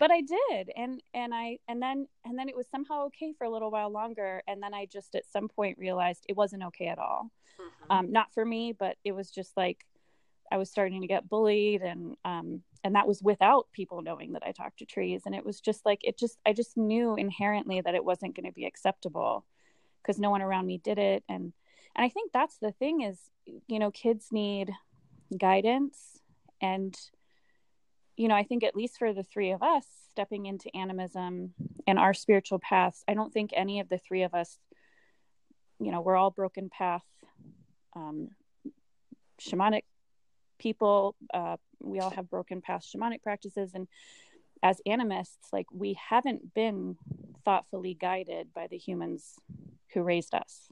but 0.00 0.10
I 0.10 0.22
did, 0.22 0.70
and 0.74 1.00
and 1.14 1.34
I 1.34 1.58
and 1.68 1.80
then 1.80 2.08
and 2.24 2.38
then 2.38 2.48
it 2.48 2.56
was 2.56 2.66
somehow 2.68 3.06
okay 3.06 3.32
for 3.36 3.44
a 3.44 3.50
little 3.50 3.70
while 3.70 3.90
longer, 3.90 4.42
and 4.48 4.62
then 4.62 4.74
I 4.74 4.86
just 4.86 5.14
at 5.14 5.30
some 5.30 5.48
point 5.48 5.78
realized 5.78 6.24
it 6.28 6.36
wasn't 6.36 6.64
okay 6.64 6.86
at 6.86 6.98
all. 6.98 7.30
Mm-hmm. 7.60 7.92
Um, 7.92 8.12
not 8.12 8.32
for 8.32 8.44
me, 8.44 8.72
but 8.72 8.96
it 9.04 9.12
was 9.12 9.30
just 9.30 9.56
like 9.56 9.84
I 10.50 10.56
was 10.56 10.70
starting 10.70 11.02
to 11.02 11.06
get 11.06 11.28
bullied, 11.28 11.82
and 11.82 12.16
um, 12.24 12.62
and 12.82 12.94
that 12.94 13.06
was 13.06 13.22
without 13.22 13.68
people 13.72 14.02
knowing 14.02 14.32
that 14.32 14.42
I 14.44 14.52
talked 14.52 14.78
to 14.78 14.86
trees, 14.86 15.22
and 15.26 15.34
it 15.34 15.44
was 15.44 15.60
just 15.60 15.84
like 15.84 16.00
it 16.02 16.18
just 16.18 16.38
I 16.46 16.54
just 16.54 16.76
knew 16.76 17.14
inherently 17.14 17.80
that 17.82 17.94
it 17.94 18.04
wasn't 18.04 18.34
going 18.34 18.46
to 18.46 18.52
be 18.52 18.64
acceptable 18.64 19.44
because 20.02 20.18
no 20.18 20.30
one 20.30 20.42
around 20.42 20.66
me 20.66 20.78
did 20.78 20.98
it, 20.98 21.24
and 21.28 21.52
and 21.96 22.04
I 22.04 22.08
think 22.08 22.32
that's 22.32 22.58
the 22.58 22.72
thing 22.72 23.02
is 23.02 23.18
you 23.66 23.78
know 23.78 23.90
kids 23.90 24.28
need 24.30 24.70
guidance 25.36 26.20
and 26.60 26.96
you 28.18 28.26
know, 28.26 28.34
I 28.34 28.42
think 28.42 28.64
at 28.64 28.74
least 28.74 28.98
for 28.98 29.14
the 29.14 29.22
three 29.22 29.52
of 29.52 29.62
us 29.62 29.86
stepping 30.10 30.46
into 30.46 30.76
animism 30.76 31.54
and 31.86 31.98
our 31.98 32.12
spiritual 32.12 32.58
paths, 32.58 33.04
I 33.06 33.14
don't 33.14 33.32
think 33.32 33.50
any 33.54 33.78
of 33.78 33.88
the 33.88 33.98
three 33.98 34.24
of 34.24 34.34
us, 34.34 34.58
you 35.78 35.92
know, 35.92 36.00
we're 36.00 36.16
all 36.16 36.32
broken 36.32 36.68
path, 36.68 37.04
um, 37.94 38.30
shamanic 39.40 39.82
people. 40.58 41.14
Uh, 41.32 41.58
we 41.80 42.00
all 42.00 42.10
have 42.10 42.28
broken 42.28 42.60
path 42.60 42.84
shamanic 42.84 43.22
practices. 43.22 43.70
And 43.72 43.86
as 44.62 44.80
animists, 44.86 45.48
like 45.52 45.66
we 45.72 45.98
haven't 46.08 46.54
been 46.54 46.96
thoughtfully 47.44 47.94
guided 47.94 48.52
by 48.54 48.66
the 48.66 48.78
humans 48.78 49.34
who 49.94 50.02
raised 50.02 50.34
us. 50.34 50.68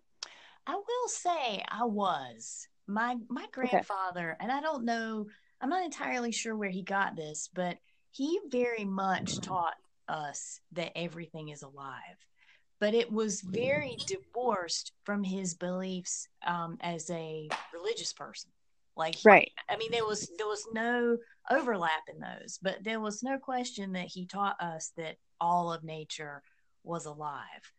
I 0.66 0.74
will 0.74 1.08
say 1.08 1.64
I 1.68 1.84
was. 1.84 2.68
My 2.88 3.16
my 3.28 3.46
grandfather, 3.52 4.32
okay. 4.32 4.38
and 4.40 4.52
I 4.52 4.60
don't 4.60 4.84
know 4.84 5.26
I'm 5.60 5.70
not 5.70 5.84
entirely 5.84 6.32
sure 6.32 6.56
where 6.56 6.70
he 6.70 6.82
got 6.82 7.16
this, 7.16 7.48
but 7.52 7.78
he 8.10 8.38
very 8.50 8.84
much 8.84 9.40
taught 9.40 9.76
us 10.08 10.60
that 10.72 10.96
everything 10.96 11.48
is 11.48 11.62
alive. 11.62 12.16
But 12.78 12.94
it 12.94 13.10
was 13.10 13.40
very 13.40 13.96
divorced 14.06 14.92
from 15.04 15.24
his 15.24 15.54
beliefs 15.54 16.28
um, 16.46 16.76
as 16.82 17.08
a 17.10 17.48
religious 17.72 18.12
person. 18.12 18.50
Like, 18.96 19.16
right. 19.24 19.52
I 19.68 19.76
mean, 19.76 19.90
there 19.90 20.06
was 20.06 20.30
there 20.38 20.46
was 20.46 20.66
no 20.72 21.18
overlap 21.50 22.02
in 22.12 22.20
those, 22.20 22.58
but 22.62 22.82
there 22.82 23.00
was 23.00 23.22
no 23.22 23.38
question 23.38 23.92
that 23.92 24.06
he 24.06 24.26
taught 24.26 24.60
us 24.60 24.92
that 24.96 25.16
all 25.40 25.72
of 25.72 25.84
nature 25.84 26.42
was 26.82 27.04
alive 27.04 27.72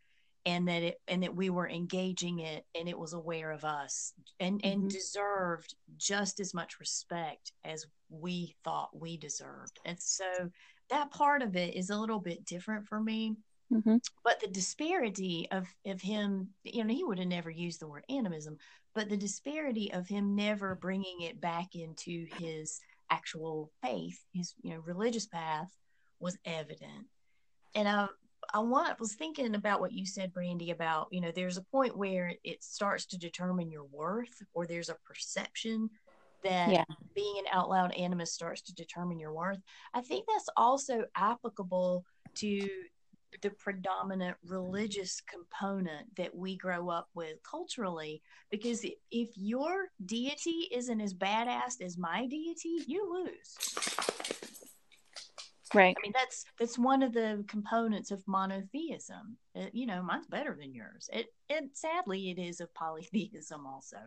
and 0.46 0.66
that 0.68 0.82
it 0.82 1.00
and 1.08 1.22
that 1.22 1.34
we 1.34 1.50
were 1.50 1.68
engaging 1.68 2.38
it 2.38 2.64
and 2.74 2.88
it 2.88 2.98
was 2.98 3.12
aware 3.12 3.50
of 3.50 3.64
us 3.64 4.12
and 4.40 4.60
and 4.64 4.82
mm-hmm. 4.82 4.88
deserved 4.88 5.74
just 5.96 6.40
as 6.40 6.54
much 6.54 6.80
respect 6.80 7.52
as 7.64 7.86
we 8.08 8.54
thought 8.64 8.88
we 8.98 9.16
deserved 9.16 9.78
and 9.84 10.00
so 10.00 10.24
that 10.90 11.10
part 11.10 11.42
of 11.42 11.56
it 11.56 11.74
is 11.74 11.90
a 11.90 11.96
little 11.96 12.20
bit 12.20 12.44
different 12.44 12.86
for 12.86 13.00
me 13.00 13.36
mm-hmm. 13.72 13.96
but 14.24 14.40
the 14.40 14.48
disparity 14.48 15.46
of 15.50 15.66
of 15.86 16.00
him 16.00 16.48
you 16.64 16.84
know 16.84 16.94
he 16.94 17.04
would 17.04 17.18
have 17.18 17.28
never 17.28 17.50
used 17.50 17.80
the 17.80 17.88
word 17.88 18.04
animism 18.08 18.56
but 18.98 19.08
the 19.08 19.16
disparity 19.16 19.92
of 19.92 20.08
him 20.08 20.34
never 20.34 20.72
mm-hmm. 20.72 20.80
bringing 20.80 21.20
it 21.20 21.40
back 21.40 21.76
into 21.76 22.26
his 22.36 22.80
actual 23.10 23.70
faith 23.80 24.18
his 24.34 24.54
you 24.60 24.70
know 24.70 24.80
religious 24.84 25.26
path 25.26 25.70
was 26.18 26.36
evident 26.44 27.06
and 27.76 27.88
I 27.88 28.08
I 28.52 28.60
want 28.60 28.98
was 29.00 29.14
thinking 29.14 29.54
about 29.54 29.80
what 29.80 29.92
you 29.92 30.06
said, 30.06 30.32
Brandy, 30.32 30.70
about 30.70 31.08
you 31.10 31.20
know 31.20 31.30
there's 31.30 31.56
a 31.56 31.62
point 31.62 31.96
where 31.96 32.32
it 32.44 32.62
starts 32.62 33.04
to 33.06 33.18
determine 33.18 33.70
your 33.70 33.84
worth, 33.84 34.42
or 34.54 34.64
there's 34.64 34.88
a 34.88 34.96
perception 35.04 35.90
that 36.44 36.70
yeah. 36.70 36.84
being 37.14 37.34
an 37.38 37.44
out 37.52 37.68
loud 37.68 37.92
animist 37.98 38.28
starts 38.28 38.62
to 38.62 38.74
determine 38.74 39.18
your 39.18 39.32
worth. 39.32 39.58
I 39.92 40.00
think 40.02 40.24
that's 40.28 40.48
also 40.56 41.04
applicable 41.16 42.04
to 42.36 42.68
the 43.42 43.50
predominant 43.50 44.36
religious 44.46 45.20
component 45.20 46.14
that 46.16 46.34
we 46.34 46.56
grow 46.56 46.88
up 46.88 47.08
with 47.14 47.36
culturally 47.48 48.22
because 48.50 48.84
if 49.10 49.28
your 49.36 49.88
deity 50.06 50.68
isn't 50.72 51.00
as 51.00 51.14
badass 51.14 51.80
as 51.82 51.98
my 51.98 52.26
deity 52.26 52.78
you 52.86 53.24
lose 53.24 53.98
Right. 55.74 55.94
I 55.98 56.00
mean, 56.02 56.12
that's 56.14 56.46
that's 56.58 56.78
one 56.78 57.02
of 57.02 57.12
the 57.12 57.44
components 57.46 58.10
of 58.10 58.26
monotheism. 58.26 59.36
It, 59.54 59.74
you 59.74 59.86
know, 59.86 60.02
mine's 60.02 60.26
better 60.26 60.56
than 60.58 60.72
yours. 60.72 61.10
It, 61.12 61.26
and 61.50 61.70
sadly, 61.74 62.30
it 62.30 62.38
is 62.38 62.60
of 62.60 62.72
polytheism 62.74 63.66
also. 63.66 63.98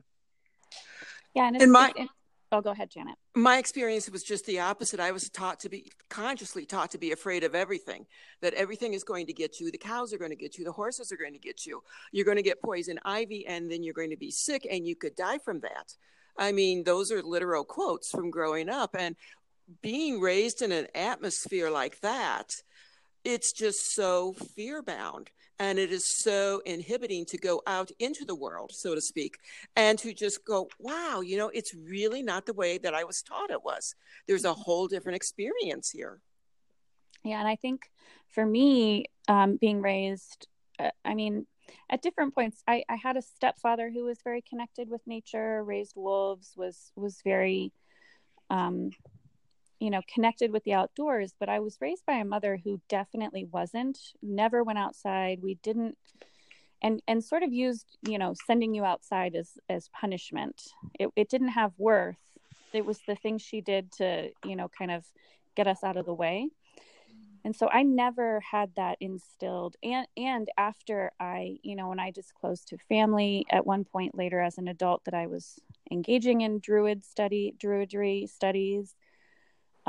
Yeah, 1.36 1.48
and, 1.48 1.62
and 1.62 1.72
my. 1.72 1.94
It, 1.96 2.10
oh, 2.52 2.62
go 2.62 2.72
ahead, 2.72 2.90
Janet. 2.92 3.16
My 3.36 3.58
experience 3.58 4.10
was 4.10 4.24
just 4.24 4.46
the 4.46 4.60
opposite. 4.60 5.00
I 5.00 5.12
was 5.12 5.30
taught 5.30 5.60
to 5.62 5.70
be 5.70 5.92
consciously 6.10 6.66
taught 6.66 6.92
to 6.92 6.98
be 6.98 7.12
afraid 7.12 7.44
of 7.44 7.56
everything. 7.56 8.06
That 8.42 8.54
everything 8.54 8.94
is 8.94 9.04
going 9.04 9.28
to 9.28 9.34
get 9.34 9.60
you. 9.60 9.72
The 9.72 9.78
cows 9.78 10.14
are 10.14 10.18
going 10.18 10.32
to 10.32 10.38
get 10.38 10.58
you. 10.58 10.66
The 10.66 10.72
horses 10.72 11.12
are 11.12 11.18
going 11.18 11.34
to 11.34 11.40
get 11.40 11.66
you. 11.66 11.82
You're 12.12 12.26
going 12.26 12.38
to 12.38 12.44
get 12.44 12.62
poison 12.62 13.00
ivy, 13.06 13.46
and 13.48 13.72
then 13.72 13.84
you're 13.84 13.94
going 13.94 14.10
to 14.10 14.18
be 14.18 14.32
sick, 14.32 14.68
and 14.70 14.88
you 14.88 14.96
could 14.96 15.16
die 15.16 15.38
from 15.38 15.60
that. 15.62 15.94
I 16.38 16.52
mean, 16.52 16.84
those 16.84 17.12
are 17.12 17.22
literal 17.22 17.64
quotes 17.64 18.10
from 18.10 18.32
growing 18.32 18.70
up. 18.70 18.96
And 18.98 19.16
being 19.82 20.20
raised 20.20 20.62
in 20.62 20.72
an 20.72 20.88
atmosphere 20.96 21.70
like 21.70 22.00
that, 22.02 22.56
it's 23.24 23.54
just 23.54 23.94
so 23.94 24.34
fear 24.34 24.82
bound 24.82 25.30
and 25.60 25.78
it 25.78 25.92
is 25.92 26.18
so 26.18 26.62
inhibiting 26.66 27.26
to 27.26 27.38
go 27.38 27.62
out 27.68 27.92
into 28.00 28.26
the 28.26 28.36
world, 28.36 28.72
so 28.74 28.96
to 28.96 29.02
speak, 29.02 29.38
and 29.76 29.98
to 30.00 30.14
just 30.14 30.44
go, 30.46 30.70
wow, 30.80 31.22
you 31.22 31.38
know, 31.38 31.50
it's 31.50 31.74
really 31.74 32.24
not 32.24 32.46
the 32.46 32.54
way 32.54 32.78
that 32.78 32.94
I 32.94 33.04
was 33.04 33.22
taught 33.22 33.52
it 33.52 33.64
was. 33.64 33.96
There's 34.28 34.46
a 34.46 34.54
whole 34.54 34.88
different 34.88 35.16
experience 35.16 35.90
here. 35.90 36.20
Yeah, 37.24 37.40
and 37.40 37.48
I 37.48 37.56
think 37.56 37.90
for 38.30 38.46
me, 38.46 39.06
um, 39.28 39.58
being 39.58 39.82
raised, 39.82 40.48
uh, 40.80 40.92
I 41.06 41.14
mean, 41.14 41.46
at 41.90 42.02
different 42.02 42.34
points, 42.34 42.64
I, 42.68 42.84
I 42.90 42.96
had 42.96 43.18
a 43.18 43.22
stepfather 43.22 43.92
who 43.92 44.06
was 44.06 44.20
very 44.24 44.42
connected 44.42 44.90
with 44.90 45.02
nature, 45.06 45.64
raised 45.64 45.94
wolves, 45.96 46.54
was 46.56 46.92
was 46.96 47.20
very 47.24 47.72
um, 48.50 48.92
you 49.82 49.90
know 49.90 50.02
connected 50.14 50.54
with 50.54 50.64
the 50.64 50.74
outdoors 50.74 51.34
but 51.40 51.50
i 51.50 51.60
was 51.60 51.78
raised 51.82 52.06
by 52.06 52.14
a 52.14 52.24
mother 52.24 52.60
who 52.64 52.80
definitely 52.88 53.46
wasn't 53.46 53.98
never 54.22 54.64
went 54.64 54.80
outside. 54.80 55.40
We 55.42 55.56
didn't 55.56 55.98
and 56.82 57.02
and 57.08 57.24
sort 57.24 57.44
of 57.44 57.52
used 57.52 57.98
you 58.08 58.18
know 58.18 58.34
sending 58.46 58.74
you 58.74 58.86
outside 58.86 59.36
as 59.36 59.58
as 59.70 59.90
punishment. 59.90 60.62
It, 61.00 61.10
it 61.16 61.30
didn't 61.30 61.50
have 61.50 61.74
worth. 61.78 62.18
It 62.74 62.86
was 62.86 63.00
the 63.08 63.16
thing 63.16 63.38
she 63.38 63.62
did 63.62 63.92
to 63.94 64.30
you 64.46 64.56
know 64.56 64.70
kind 64.70 64.92
of 64.92 65.06
get 65.56 65.68
us 65.68 65.84
out 65.84 65.98
of 65.98 66.06
the 66.06 66.14
way. 66.14 66.50
And 67.44 67.56
so 67.56 67.68
i 67.70 67.82
never 67.82 68.40
had 68.40 68.72
that 68.76 68.98
instilled. 69.00 69.76
And 69.84 70.08
and 70.16 70.48
after 70.58 71.12
i 71.20 71.58
you 71.64 71.76
know 71.76 71.90
when 71.90 72.00
i 72.00 72.12
disclosed 72.12 72.68
to 72.70 72.78
family 72.90 73.46
at 73.50 73.66
one 73.66 73.84
point 73.84 74.16
later 74.16 74.40
as 74.40 74.58
an 74.58 74.68
adult 74.68 75.04
that 75.06 75.14
i 75.14 75.28
was 75.28 75.60
engaging 75.92 76.42
in 76.42 76.60
druid 76.60 77.04
study 77.04 77.54
druidry 77.58 78.30
studies 78.30 78.96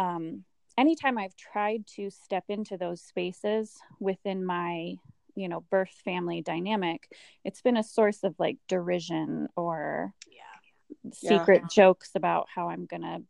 um, 0.03 0.45
anytime 0.77 1.17
I've 1.19 1.37
tried 1.37 1.87
to 1.97 2.11
step 2.11 2.45
into 2.49 2.77
those 2.77 3.01
spaces 3.01 3.79
within 4.01 4.45
my, 4.45 4.95
you 5.35 5.49
know, 5.49 5.61
birth 5.71 5.95
family 6.05 6.43
dynamic, 6.43 7.09
it's 7.45 7.63
been 7.63 7.77
a 7.77 7.85
source 7.85 8.25
of 8.25 8.35
like 8.39 8.59
derision 8.69 9.49
or 9.57 10.13
yeah. 10.29 11.13
secret 11.13 11.63
yeah. 11.63 11.69
jokes 11.71 12.11
about 12.15 12.49
how 12.53 12.69
I'm 12.69 12.87
going 12.87 13.03
to, 13.03 13.23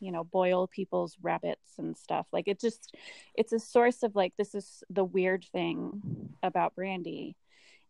you 0.00 0.12
know, 0.12 0.24
boil 0.24 0.66
people's 0.66 1.16
rabbits 1.20 1.78
and 1.78 1.96
stuff. 1.96 2.26
Like 2.32 2.48
it 2.48 2.58
just, 2.58 2.96
it's 3.34 3.52
a 3.52 3.58
source 3.58 4.02
of 4.02 4.16
like, 4.16 4.32
this 4.38 4.54
is 4.54 4.82
the 4.88 5.04
weird 5.04 5.44
thing 5.52 6.00
about 6.42 6.74
Brandy. 6.74 7.36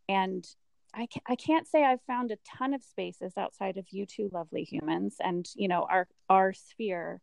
And 0.09 0.45
I, 0.93 1.07
I 1.25 1.37
can't 1.37 1.67
say 1.67 1.85
I've 1.85 2.01
found 2.01 2.31
a 2.31 2.37
ton 2.57 2.73
of 2.73 2.83
spaces 2.83 3.33
outside 3.37 3.77
of 3.77 3.85
you 3.91 4.05
two 4.05 4.29
lovely 4.33 4.65
humans 4.65 5.15
and, 5.23 5.47
you 5.55 5.69
know, 5.69 5.87
our, 5.89 6.07
our 6.29 6.51
sphere 6.51 7.21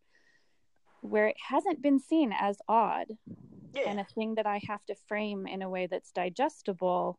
where 1.00 1.26
it 1.26 1.36
hasn't 1.48 1.82
been 1.82 1.98
seen 1.98 2.32
as 2.38 2.58
odd 2.68 3.06
yeah. 3.74 3.88
and 3.88 4.00
a 4.00 4.04
thing 4.04 4.34
that 4.36 4.46
I 4.46 4.60
have 4.68 4.84
to 4.86 4.94
frame 4.94 5.46
in 5.46 5.62
a 5.62 5.70
way 5.70 5.86
that's 5.86 6.10
digestible. 6.10 7.18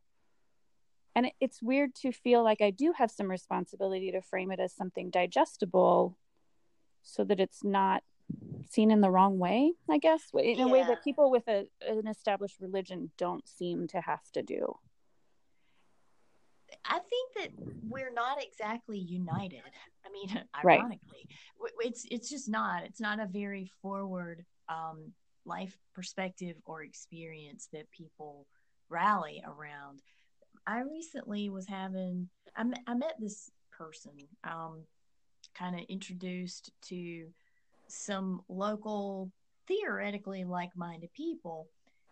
And 1.15 1.27
it, 1.27 1.33
it's 1.39 1.62
weird 1.62 1.95
to 1.95 2.12
feel 2.12 2.43
like 2.43 2.62
I 2.62 2.71
do 2.71 2.93
have 2.98 3.12
some 3.12 3.29
responsibility 3.29 4.12
to 4.12 4.21
frame 4.21 4.51
it 4.51 4.59
as 4.59 4.74
something 4.74 5.09
digestible 5.09 6.17
so 7.01 7.24
that 7.24 7.39
it's 7.39 7.63
not 7.63 8.03
seen 8.69 8.91
in 8.91 9.01
the 9.01 9.09
wrong 9.09 9.39
way, 9.39 9.74
I 9.89 9.98
guess, 9.98 10.29
in 10.33 10.57
Yeah. 10.57 10.65
a 10.65 10.67
way 10.67 10.83
that 10.83 11.03
people 11.03 11.31
with 11.31 11.48
a, 11.48 11.67
an 11.88 12.07
established 12.07 12.59
religion 12.59 13.12
don't 13.17 13.48
seem 13.48 13.88
to 13.88 14.01
have 14.01 14.31
to 14.33 14.43
do. 14.43 14.77
I 16.85 16.99
think 16.99 17.33
that 17.35 17.49
we're 17.88 18.13
not 18.13 18.41
exactly 18.41 18.97
united. 18.97 19.61
I 20.05 20.09
mean, 20.11 20.43
ironically, 20.63 21.27
w- 21.57 21.75
it's 21.81 22.05
it's 22.09 22.29
just 22.29 22.49
not. 22.49 22.83
It's 22.83 23.01
not 23.01 23.19
a 23.19 23.27
very 23.27 23.69
forward 23.81 24.45
um, 24.67 25.11
life 25.45 25.77
perspective 25.93 26.55
or 26.65 26.83
experience 26.83 27.67
that 27.73 27.89
people 27.91 28.45
rally 28.89 29.43
around. 29.45 30.01
I 30.67 30.81
recently 30.81 31.49
was 31.49 31.67
having. 31.67 32.29
I 32.55 32.63
met, 32.63 32.79
I 32.88 32.93
met 32.93 33.15
this 33.19 33.51
person, 33.77 34.11
um, 34.43 34.83
kind 35.55 35.75
of 35.79 35.85
introduced 35.89 36.71
to 36.89 37.27
some 37.88 38.41
local, 38.49 39.31
theoretically 39.67 40.43
like-minded 40.43 41.11
people, 41.13 41.67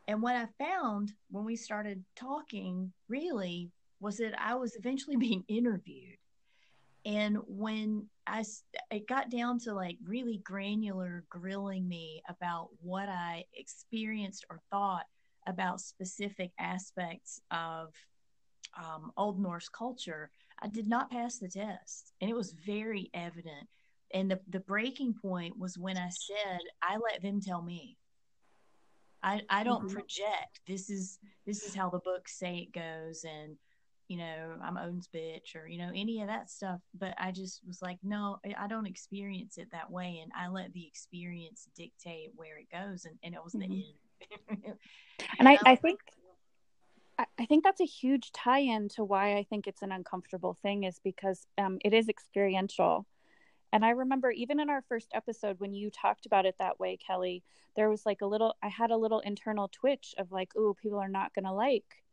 and 0.07 0.21
what 0.21 0.35
I 0.35 0.47
found 0.57 1.13
when 1.29 1.43
we 1.43 1.55
started 1.55 2.03
talking, 2.15 2.93
really, 3.09 3.69
was 3.99 4.17
that 4.17 4.39
I 4.39 4.55
was 4.55 4.75
eventually 4.75 5.15
being 5.27 5.43
interviewed. 5.47 6.17
And 7.05 7.37
when 7.47 8.07
I 8.25 8.43
it 8.91 9.07
got 9.07 9.29
down 9.29 9.59
to 9.59 9.73
like 9.73 9.97
really 10.03 10.39
granular 10.43 11.23
grilling 11.29 11.87
me 11.87 12.21
about 12.27 12.69
what 12.81 13.07
I 13.07 13.45
experienced 13.53 14.45
or 14.49 14.59
thought 14.69 15.05
about 15.47 15.79
specific 15.79 16.51
aspects 16.59 17.39
of 17.51 17.93
um, 18.77 19.13
Old 19.15 19.39
Norse 19.39 19.69
culture, 19.69 20.29
I 20.61 20.67
did 20.67 20.87
not 20.87 21.09
pass 21.09 21.37
the 21.37 21.47
test. 21.47 22.11
And 22.19 22.29
it 22.29 22.35
was 22.35 22.51
very 22.51 23.09
evident. 23.13 23.69
And 24.13 24.29
the, 24.29 24.41
the 24.49 24.59
breaking 24.59 25.13
point 25.13 25.57
was 25.57 25.77
when 25.77 25.97
I 25.97 26.09
said, 26.09 26.59
I 26.81 26.97
let 26.97 27.21
them 27.21 27.39
tell 27.39 27.61
me. 27.61 27.97
I, 29.23 29.41
I 29.49 29.63
don't 29.63 29.87
Mhm. 29.87 29.93
project. 29.93 30.59
This 30.67 30.89
is 30.89 31.19
this 31.45 31.65
is 31.65 31.73
how 31.73 31.89
the 31.89 31.99
books 31.99 32.37
say 32.37 32.59
it 32.59 32.71
goes, 32.71 33.23
and 33.23 33.57
you 34.07 34.17
know 34.17 34.55
I'm 34.63 34.77
Odin's 34.77 35.07
bitch 35.07 35.55
or 35.55 35.67
you 35.67 35.77
know 35.77 35.91
any 35.93 36.21
of 36.21 36.27
that 36.27 36.49
stuff. 36.49 36.81
But 36.97 37.13
I 37.17 37.31
just 37.31 37.61
was 37.67 37.81
like, 37.81 37.97
no, 38.03 38.39
I- 38.45 38.67
don't 38.67 38.85
experience 38.87 39.57
it 39.57 39.69
that 39.71 39.89
way, 39.91 40.19
and 40.21 40.31
I 40.35 40.47
let 40.49 40.73
the 40.73 40.85
experience 40.85 41.67
dictate 41.75 42.31
where 42.35 42.57
it 42.57 42.67
goes, 42.71 43.05
and, 43.05 43.17
and 43.23 43.33
it 43.33 43.43
was 43.43 43.53
Mhm. 43.53 43.59
the 43.59 44.55
end. 44.65 44.73
And 45.39 45.47
I? 45.47 45.57
I 45.65 45.75
think 45.75 45.99
I 47.17 47.25
I 47.39 47.45
think 47.45 47.63
that's 47.63 47.81
a 47.81 47.85
huge 47.85 48.31
tie-in 48.31 48.89
to 48.89 49.03
why 49.03 49.35
I 49.37 49.43
think 49.43 49.67
it's 49.67 49.81
an 49.81 49.91
uncomfortable 49.91 50.53
thing 50.61 50.83
is 50.83 50.99
because 51.03 51.47
um, 51.57 51.79
it 51.83 51.93
is 51.93 52.07
experiential. 52.09 53.05
And 53.73 53.83
I 53.83 53.89
remember 53.89 54.31
even 54.31 54.59
in 54.59 54.69
our 54.69 54.83
first 54.87 55.09
episode 55.13 55.59
when 55.59 55.73
you 55.73 55.89
talked 55.89 56.25
about 56.25 56.45
it 56.45 56.55
that 56.59 56.79
way, 56.79 56.97
Kelly, 56.97 57.43
there 57.75 57.89
was 57.89 58.05
like 58.05 58.21
a 58.21 58.25
little 58.25 58.55
I 58.63 58.69
had 58.69 58.91
a 58.91 58.97
little 58.97 59.19
internal 59.21 59.67
twitch 59.71 60.15
of 60.17 60.31
like, 60.31 60.51
oh, 60.55 60.75
people 60.81 60.99
are 60.99 61.09
not 61.09 61.33
gonna 61.33 61.53
like 61.53 62.03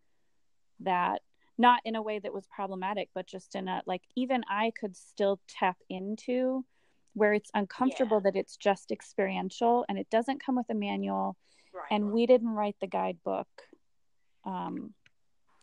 that. 0.80 1.22
Not 1.56 1.80
in 1.84 1.94
a 1.94 2.02
way 2.02 2.18
that 2.18 2.32
was 2.34 2.46
problematic, 2.46 3.10
but 3.14 3.26
just 3.26 3.54
in 3.54 3.68
a 3.68 3.82
like 3.86 4.02
even 4.16 4.42
I 4.48 4.72
could 4.78 4.96
still 4.96 5.40
tap 5.48 5.76
into 5.88 6.64
where 7.14 7.32
it's 7.32 7.50
uncomfortable 7.54 8.20
that 8.22 8.34
it's 8.34 8.56
just 8.56 8.90
experiential 8.90 9.84
and 9.88 9.96
it 9.98 10.10
doesn't 10.10 10.42
come 10.44 10.56
with 10.56 10.68
a 10.70 10.74
manual. 10.74 11.36
Right. 11.72 11.86
and 11.90 12.12
we 12.12 12.26
didn't 12.26 12.50
write 12.54 12.76
the 12.80 12.86
guidebook. 12.86 13.48
Um 14.44 14.94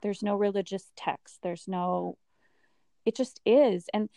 there's 0.01 0.23
no 0.23 0.35
religious 0.35 0.91
text. 0.95 1.39
There's 1.43 1.67
no 1.67 2.17
it 3.05 3.15
just 3.15 3.39
is. 3.45 3.85
And 3.93 4.09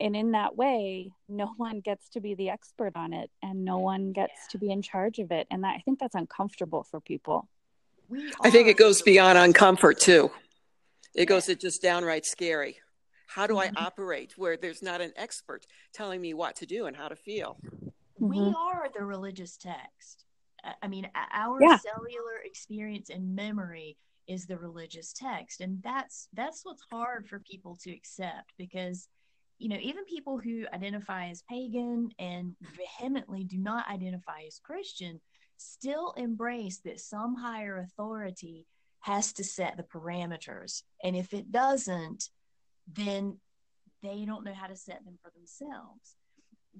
and 0.00 0.16
in 0.16 0.32
that 0.32 0.56
way 0.56 1.12
no 1.28 1.46
one 1.58 1.80
gets 1.80 2.08
to 2.10 2.20
be 2.20 2.34
the 2.34 2.48
expert 2.50 2.96
on 2.96 3.12
it 3.12 3.30
and 3.42 3.64
no 3.64 3.78
one 3.78 4.12
gets 4.12 4.32
Yeah. 4.32 4.52
to 4.52 4.58
be 4.58 4.70
in 4.72 4.80
charge 4.82 5.18
of 5.18 5.30
it. 5.30 5.46
And 5.50 5.62
that, 5.64 5.74
i 5.76 5.80
think 5.84 5.98
that's 5.98 6.14
uncomfortable 6.14 6.84
for 6.90 7.00
people. 7.00 7.48
I 8.42 8.50
think 8.50 8.68
it 8.68 8.76
goes 8.76 9.00
beyond 9.02 9.38
religious 9.38 9.54
uncomfort 9.54 9.98
too. 9.98 10.30
It 11.14 11.26
goes 11.26 11.46
to 11.46 11.54
just 11.54 11.82
downright 11.82 12.24
scary. 12.24 12.78
How 13.26 13.46
do 13.46 13.54
Mhm. 13.54 13.76
I 13.76 13.82
operate 13.86 14.36
where 14.38 14.56
there's 14.56 14.82
not 14.82 15.00
an 15.00 15.12
expert 15.16 15.66
telling 15.92 16.20
me 16.20 16.34
what 16.34 16.56
to 16.56 16.66
do 16.66 16.86
and 16.86 16.96
how 16.96 17.08
to 17.08 17.16
feel? 17.16 17.58
we 18.18 18.38
Mhm. 18.38 18.54
are 18.54 18.88
the 18.94 19.04
religious 19.04 19.56
text. 19.56 20.26
I- 20.62 20.76
I 20.82 20.86
mean, 20.88 21.10
our 21.14 21.60
Yeah. 21.60 21.76
cellular 21.78 22.36
experience 22.44 23.10
and 23.10 23.34
memory 23.34 23.96
is 24.28 24.46
the 24.46 24.56
religious 24.58 25.12
text, 25.12 25.60
and 25.60 25.82
that's 25.82 26.28
that's 26.32 26.64
what's 26.64 26.82
hard 26.82 27.28
for 27.28 27.40
people 27.40 27.74
to 27.78 27.90
accept 27.90 28.52
because, 28.56 29.08
you 29.58 29.68
know, 29.68 29.78
even 29.78 30.04
people 30.04 30.38
who 30.38 30.66
identify 30.72 31.28
as 31.30 31.42
pagan 31.42 32.12
and 32.18 32.56
vehemently 32.60 33.42
do 33.44 33.58
not 33.58 33.88
identify 33.88 34.42
as 34.44 34.60
Christian 34.60 35.20
still 35.56 36.12
embrace 36.12 36.78
that 36.80 37.00
some 37.00 37.34
higher 37.34 37.78
authority 37.78 38.68
has 39.02 39.32
to 39.34 39.44
set 39.44 39.76
the 39.76 39.84
parameters, 39.84 40.82
and 41.04 41.14
if 41.14 41.32
it 41.32 41.52
doesn't, 41.52 42.30
then 42.86 43.38
they 44.02 44.24
don't 44.24 44.44
know 44.44 44.54
how 44.54 44.66
to 44.66 44.76
set 44.76 45.04
them 45.04 45.18
for 45.22 45.30
themselves 45.30 46.16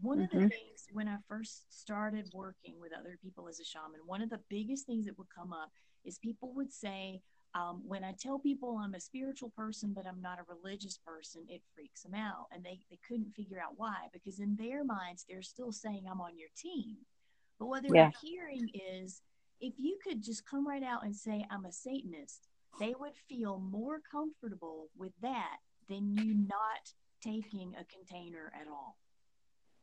one 0.01 0.21
of 0.21 0.31
the 0.31 0.37
Mhm. 0.37 0.49
things 0.49 0.87
when 0.93 1.07
I 1.09 1.19
first 1.29 1.81
started 1.83 2.31
working 2.33 2.81
with 2.81 2.93
other 2.93 3.19
people 3.23 3.49
as 3.49 3.61
a 3.61 3.65
shaman, 3.65 4.01
one 4.07 4.23
of 4.23 4.31
the 4.31 4.41
biggest 4.49 4.87
things 4.87 5.05
that 5.07 5.19
would 5.19 5.29
come 5.29 5.53
up 5.53 5.71
is 6.05 6.19
people 6.19 6.53
would 6.55 6.73
say, 6.73 7.21
um, 7.55 7.83
when 7.87 8.03
I 8.03 8.13
tell 8.13 8.39
people 8.39 8.79
I'm 8.79 8.95
a 8.95 9.01
spiritual 9.01 9.51
person, 9.51 9.93
but 9.93 10.07
I'm 10.07 10.23
not 10.23 10.39
a 10.39 10.45
religious 10.49 10.99
person, 11.05 11.45
it 11.49 11.63
freaks 11.75 12.03
them 12.03 12.15
out. 12.15 12.47
And 12.51 12.65
they, 12.65 12.81
they 12.91 12.99
couldn't 13.07 13.35
figure 13.37 13.61
out 13.61 13.75
why, 13.77 14.09
because 14.13 14.41
in 14.41 14.57
their 14.57 14.83
minds, 14.85 15.27
they're 15.29 15.43
still 15.43 15.73
saying 15.73 16.05
I'm 16.11 16.23
on 16.23 16.39
your 16.39 16.49
team. 16.57 16.97
But 17.59 17.67
what 17.67 17.83
they're 17.83 17.95
Yeah. 17.95 18.11
hearing 18.23 18.71
is 18.73 19.21
if 19.63 19.75
you 19.79 19.97
could 20.05 20.23
just 20.23 20.45
come 20.45 20.67
right 20.67 20.83
out 20.83 21.05
and 21.05 21.15
say 21.17 21.47
I'm 21.51 21.65
a 21.65 21.73
Satanist, 21.73 22.49
they 22.81 22.95
would 22.99 23.15
feel 23.29 23.59
more 23.61 24.01
comfortable 24.11 24.89
with 24.99 25.13
that 25.23 25.59
than 25.89 26.13
you 26.15 26.35
not 26.35 26.93
taking 27.23 27.75
a 27.79 27.85
container 27.85 28.53
at 28.61 28.67
all. 28.67 28.99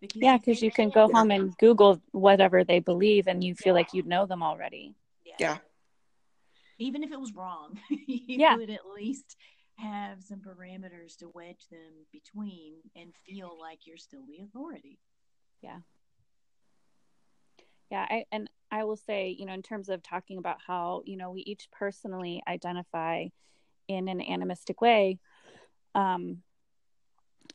Because 0.02 0.22
yeah 0.22 0.38
because 0.38 0.62
you 0.62 0.72
can 0.72 0.90
go 0.90 1.10
home 1.10 1.32
and 1.32 1.58
google 1.58 2.00
whatever 2.12 2.64
they 2.64 2.80
believe 2.80 3.28
and 3.28 3.44
you 3.44 3.54
feel 3.56 3.74
like 3.74 3.94
you 3.94 4.04
know 4.04 4.26
them 4.26 4.44
already 4.44 4.96
Yeah. 5.40 5.58
Even 6.78 7.04
if 7.04 7.12
it 7.12 7.20
was 7.20 7.34
wrong, 7.36 7.78
you 7.90 8.40
Yeah. 8.40 8.56
would 8.56 8.70
at 8.70 8.86
least 8.96 9.36
have 9.76 10.24
some 10.24 10.40
parameters 10.40 11.18
to 11.18 11.30
wedge 11.34 11.68
them 11.70 12.06
between 12.12 12.76
and 12.96 13.14
feel 13.26 13.58
like 13.60 13.86
you're 13.86 13.98
still 13.98 14.26
the 14.26 14.40
authority. 14.44 15.00
Yeah 17.92 18.06
I, 18.10 18.26
and 18.32 18.50
i 18.72 18.84
will 18.84 18.96
say 18.96 19.36
you 19.38 19.46
know 19.46 19.54
in 19.54 19.64
terms 19.64 19.90
of 19.90 20.02
talking 20.04 20.38
about 20.38 20.58
how 20.66 21.02
you 21.06 21.18
know 21.18 21.32
we 21.32 21.42
each 21.42 21.68
personally 21.72 22.42
identify 22.48 23.26
in 23.88 24.08
an 24.08 24.22
animistic 24.22 24.82
way 24.82 25.20
um 25.96 26.44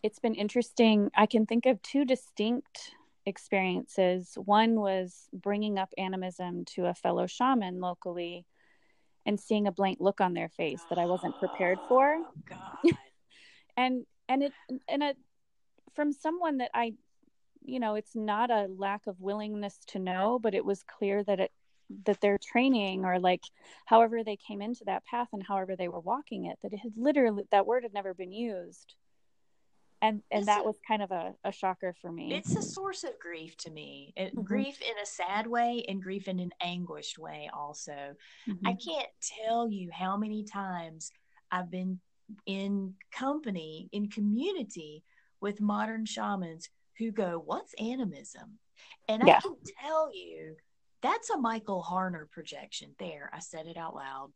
it's 0.05 0.19
been 0.19 0.35
interesting. 0.35 1.11
I 1.17 1.25
can 1.25 1.47
think 1.47 1.65
of 1.65 1.81
two 1.81 2.05
distinct 2.05 2.93
experiences. 3.25 4.37
One 4.37 4.79
was 4.79 5.31
bringing 5.33 5.79
up 5.79 5.89
animism 5.97 6.67
to 6.75 6.87
a 6.87 6.95
fellow 6.95 7.27
shaman 7.27 7.81
locally 7.81 8.45
and 9.25 9.41
seeing 9.41 9.67
a 9.67 9.73
blank 9.73 9.99
look 10.01 10.21
on 10.21 10.35
their 10.35 10.51
face 10.51 10.83
that 10.91 10.99
i 10.99 11.07
wasn't 11.07 11.39
prepared 11.39 11.79
for. 11.89 12.19
Oh, 12.21 12.27
God. 12.47 12.93
and 13.79 14.05
and 14.29 14.43
it 14.43 14.53
and 14.89 15.03
it 15.03 15.17
from 15.95 16.13
someone 16.13 16.59
that 16.59 16.71
i 16.75 16.93
you 17.65 17.81
know 17.81 17.95
it's 17.95 18.15
not 18.15 18.51
a 18.51 18.67
lack 18.69 19.07
of 19.07 19.21
willingness 19.21 19.79
to 19.87 19.99
know 19.99 20.39
but 20.39 20.55
it 20.55 20.65
was 20.65 20.83
clear 20.83 21.25
that 21.25 21.41
it 21.41 21.53
that 22.07 22.21
their 22.21 22.39
training 22.39 23.05
or 23.05 23.19
like 23.21 23.43
however 23.87 24.25
they 24.25 24.37
came 24.37 24.63
into 24.63 24.85
that 24.85 25.05
path 25.05 25.29
and 25.33 25.43
however 25.47 25.77
they 25.77 25.89
were 25.89 26.01
walking 26.01 26.47
it 26.47 26.59
that 26.63 26.73
it 26.73 26.79
had 26.79 26.93
literally 26.97 27.45
that 27.51 27.67
word 27.67 27.83
had 27.83 27.93
never 27.93 28.15
been 28.15 28.33
used 28.33 28.95
and 30.03 30.23
and 30.31 30.43
It's 30.43 30.49
that 30.49 30.65
was 30.65 30.79
kind 30.87 31.03
of 31.03 31.11
a, 31.11 31.35
a 31.45 31.53
shocker 31.53 31.95
for 32.01 32.11
me 32.13 32.31
It's 32.37 32.57
a 32.57 32.63
source 32.63 33.05
of 33.05 33.19
grief 33.19 33.57
to 33.59 33.71
me. 33.71 34.13
It, 34.17 34.35
Mhm. 34.35 34.45
Grief 34.45 34.81
in 34.81 34.99
a 35.03 35.07
sad 35.07 35.47
way 35.47 35.85
and 35.89 36.03
grief 36.03 36.29
in 36.29 36.39
an 36.41 36.53
anguished 36.61 37.19
way, 37.19 37.51
also. 37.53 38.15
I 38.65 38.73
Mhm. 38.73 38.79
can't 38.85 39.09
tell 39.21 39.69
you 39.69 39.91
how 39.93 40.17
many 40.17 40.45
times 40.45 41.11
I've 41.51 41.71
been 41.71 42.01
in 42.47 42.95
company, 43.13 43.89
in 43.93 44.09
community 44.09 45.05
with 45.41 45.61
modern 45.61 46.07
shamans 46.07 46.71
who 46.99 47.11
go, 47.11 47.43
What's 47.45 47.75
animism? 47.75 48.59
And 49.09 49.23
I 49.23 49.41
can 49.41 49.57
tell 49.81 50.11
you 50.15 50.57
that's 51.03 51.31
a 51.31 51.37
Michael 51.37 51.85
Harner 51.87 52.31
projection. 52.31 52.95
There, 52.99 53.31
I 53.33 53.41
said 53.41 53.67
it 53.67 53.77
out 53.77 53.95
loud. 53.95 54.33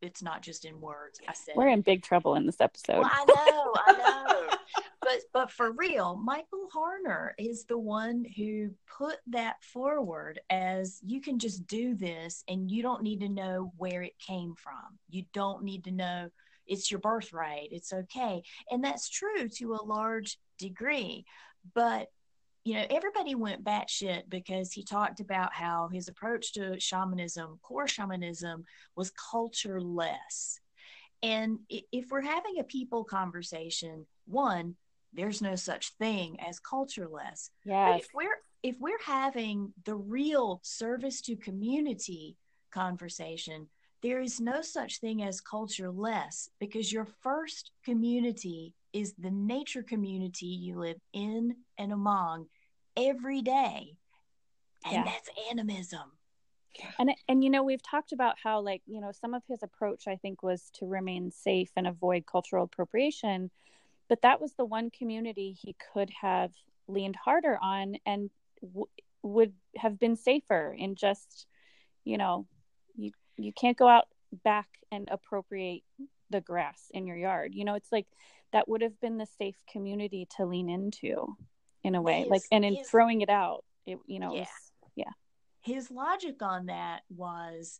It's 0.00 0.22
not 0.22 0.42
just 0.42 0.64
in 0.64 0.80
words. 0.80 1.20
I 1.28 1.32
said 1.32 1.54
we're 1.56 1.68
in 1.68 1.80
big 1.80 2.02
trouble 2.02 2.34
in 2.34 2.46
this 2.46 2.60
episode 2.60 2.98
Well, 3.00 3.10
I 3.12 3.24
know, 3.24 3.72
I 3.74 3.92
know. 4.50 4.56
but 5.00 5.18
but 5.32 5.50
for 5.50 5.72
real, 5.72 6.16
Michael 6.16 6.68
Harner 6.74 7.30
is 7.38 7.64
the 7.64 7.78
one 7.78 8.24
who 8.36 8.70
put 8.98 9.16
that 9.28 9.62
forward 9.62 10.40
as 10.50 11.00
you 11.04 11.20
can 11.20 11.38
just 11.38 11.66
do 11.66 11.94
this 11.94 12.42
and 12.48 12.70
you 12.70 12.82
don't 12.82 13.02
need 13.02 13.20
to 13.20 13.28
know 13.28 13.72
where 13.76 14.02
it 14.02 14.18
came 14.18 14.54
from. 14.56 14.98
You 15.08 15.24
don't 15.32 15.62
need 15.62 15.84
to 15.84 15.92
know 15.92 16.30
it's 16.66 16.90
your 16.90 17.00
birthright. 17.00 17.68
It's 17.72 17.92
okay. 17.92 18.42
And 18.70 18.84
that's 18.84 19.08
true 19.08 19.48
to 19.56 19.74
a 19.74 19.84
large 19.84 20.38
degree. 20.58 21.24
But 21.74 22.08
you 22.64 22.74
know, 22.74 22.86
everybody 22.90 23.34
went 23.34 23.64
batshit 23.64 24.22
because 24.28 24.72
he 24.72 24.84
talked 24.84 25.18
about 25.18 25.52
how 25.52 25.88
his 25.92 26.08
approach 26.08 26.52
to 26.52 26.78
shamanism, 26.78 27.58
core 27.62 27.88
shamanism, 27.88 28.64
was 28.94 29.10
cultureless. 29.10 30.60
And 31.24 31.58
if 31.68 32.10
we're 32.10 32.20
having 32.20 32.58
a 32.58 32.64
people 32.64 33.04
conversation, 33.04 34.06
one, 34.26 34.76
there's 35.12 35.42
no 35.42 35.56
such 35.56 35.90
thing 35.94 36.38
as 36.40 36.58
cultureless. 36.60 37.50
Yeah. 37.64 37.96
If 37.96 38.08
we're 38.14 38.38
if 38.62 38.76
we're 38.78 39.02
having 39.04 39.72
the 39.84 39.96
real 39.96 40.60
service 40.62 41.20
to 41.22 41.36
community 41.36 42.36
conversation, 42.70 43.68
there 44.02 44.20
is 44.20 44.40
no 44.40 44.62
such 44.62 45.00
thing 45.00 45.22
as 45.22 45.40
cultureless 45.40 46.48
because 46.60 46.92
your 46.92 47.06
first 47.22 47.72
community 47.84 48.74
is 48.92 49.14
the 49.18 49.30
nature 49.30 49.82
community 49.82 50.46
you 50.46 50.78
live 50.78 50.98
in 51.12 51.56
and 51.78 51.92
among 51.92 52.46
every 52.96 53.42
day. 53.42 53.96
And 54.84 54.94
yeah. 54.94 55.04
that's 55.04 55.28
animism. 55.50 56.12
And 56.98 57.12
and 57.28 57.44
you 57.44 57.50
know 57.50 57.62
we've 57.62 57.82
talked 57.82 58.12
about 58.12 58.36
how 58.42 58.60
like 58.60 58.82
you 58.86 59.00
know 59.00 59.12
some 59.12 59.34
of 59.34 59.42
his 59.46 59.62
approach 59.62 60.08
I 60.08 60.16
think 60.16 60.42
was 60.42 60.70
to 60.74 60.86
remain 60.86 61.30
safe 61.30 61.70
and 61.76 61.86
avoid 61.86 62.24
cultural 62.24 62.64
appropriation 62.64 63.50
but 64.12 64.20
that 64.20 64.42
was 64.42 64.52
the 64.52 64.64
one 64.66 64.90
community 64.90 65.56
he 65.58 65.74
could 65.92 66.10
have 66.20 66.50
leaned 66.86 67.16
harder 67.16 67.58
on 67.62 67.96
and 68.04 68.28
w- 68.60 68.84
would 69.22 69.54
have 69.76 69.98
been 69.98 70.16
safer 70.16 70.76
in 70.78 70.96
just 70.96 71.46
you 72.04 72.18
know 72.18 72.46
you 72.94 73.10
you 73.38 73.54
can't 73.54 73.78
go 73.78 73.88
out 73.88 74.08
back 74.44 74.68
and 74.90 75.08
appropriate 75.10 75.82
the 76.28 76.42
grass 76.42 76.90
in 76.92 77.06
your 77.06 77.16
yard 77.16 77.54
you 77.54 77.64
know 77.64 77.74
it's 77.74 77.90
like 77.90 78.06
that 78.52 78.68
would 78.68 78.82
have 78.82 78.98
been 79.00 79.18
the 79.18 79.26
safe 79.38 79.56
community 79.70 80.26
to 80.36 80.44
lean 80.44 80.68
into 80.68 81.36
in 81.84 81.94
a 81.94 82.02
way 82.02 82.20
his, 82.20 82.28
like 82.28 82.42
and 82.50 82.64
in 82.64 82.76
his, 82.76 82.88
throwing 82.88 83.20
it 83.20 83.30
out 83.30 83.64
it 83.86 83.98
you 84.06 84.18
know 84.18 84.32
yeah. 84.32 84.40
Was, 84.40 84.48
yeah 84.96 85.10
his 85.60 85.90
logic 85.90 86.42
on 86.42 86.66
that 86.66 87.02
was 87.08 87.78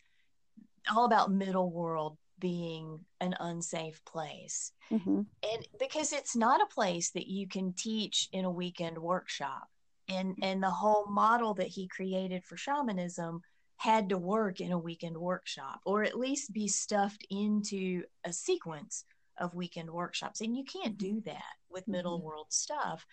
all 0.90 1.04
about 1.04 1.32
middle 1.32 1.70
world 1.70 2.16
being 2.38 2.98
an 3.20 3.34
unsafe 3.38 4.04
place. 4.04 4.72
Mm-hmm. 4.90 5.20
And 5.52 5.68
because 5.78 6.12
it's 6.12 6.34
not 6.34 6.60
a 6.60 6.74
place 6.74 7.10
that 7.10 7.28
you 7.28 7.46
can 7.46 7.72
teach 7.72 8.28
in 8.32 8.44
a 8.44 8.50
weekend 8.50 8.98
workshop. 8.98 9.68
And 10.08 10.36
and 10.42 10.62
the 10.62 10.70
whole 10.70 11.06
model 11.06 11.54
that 11.54 11.68
he 11.68 11.86
created 11.86 12.44
for 12.44 12.56
shamanism 12.56 13.42
had 13.76 14.08
to 14.08 14.18
work 14.18 14.60
in 14.60 14.72
a 14.72 14.78
weekend 14.78 15.16
workshop 15.16 15.80
or 15.86 16.02
at 16.02 16.18
least 16.18 16.52
be 16.52 16.68
stuffed 16.68 17.24
into 17.30 18.02
a 18.24 18.32
sequence 18.32 19.04
of 19.42 19.54
weekend 19.54 19.90
workshops. 19.90 20.40
And 20.40 20.56
you 20.56 20.64
can't 20.64 20.96
do 20.96 21.20
that 21.26 21.42
with 21.68 21.88
middle 21.88 22.16
mm-hmm. 22.16 22.28
world 22.28 22.46
stuff. 22.50 23.04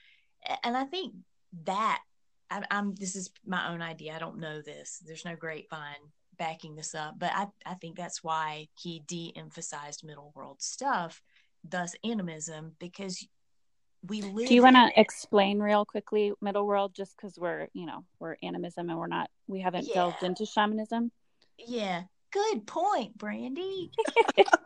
And 0.63 0.77
I 0.77 0.85
think 0.85 1.15
that 1.65 2.01
I, 2.49 2.63
am 2.71 2.95
this 2.95 3.15
is 3.15 3.31
my 3.45 3.69
own 3.69 3.81
idea. 3.81 4.15
I 4.15 4.19
don't 4.19 4.39
know 4.39 4.61
this. 4.61 5.01
There's 5.05 5.25
no 5.25 5.35
grapevine 5.35 5.95
backing 6.37 6.75
this 6.75 6.95
up, 6.95 7.15
but 7.17 7.31
I, 7.35 7.47
I 7.65 7.73
think 7.73 7.97
that's 7.97 8.23
why 8.23 8.67
he 8.77 9.03
de 9.07 9.33
emphasized 9.35 10.05
middle 10.05 10.31
world 10.35 10.61
stuff, 10.61 11.21
thus 11.67 11.95
animism, 12.03 12.73
because 12.79 13.27
we 14.07 14.21
live. 14.21 14.47
Do 14.47 14.55
you 14.55 14.63
want 14.63 14.77
to 14.77 14.89
explain 14.95 15.59
real 15.59 15.83
quickly 15.83 16.31
middle 16.41 16.65
world 16.65 16.93
just 16.95 17.17
because 17.17 17.37
we're, 17.37 17.67
you 17.73 17.85
know, 17.85 18.05
we're 18.19 18.37
animism 18.41 18.89
and 18.89 18.97
we're 18.97 19.07
not, 19.07 19.29
we 19.47 19.59
haven't 19.59 19.87
yeah. 19.87 19.95
delved 19.95 20.23
into 20.23 20.45
shamanism? 20.45 21.11
Yeah. 21.57 22.03
Good 22.31 22.67
point, 22.67 23.17
Brandy. 23.17 23.91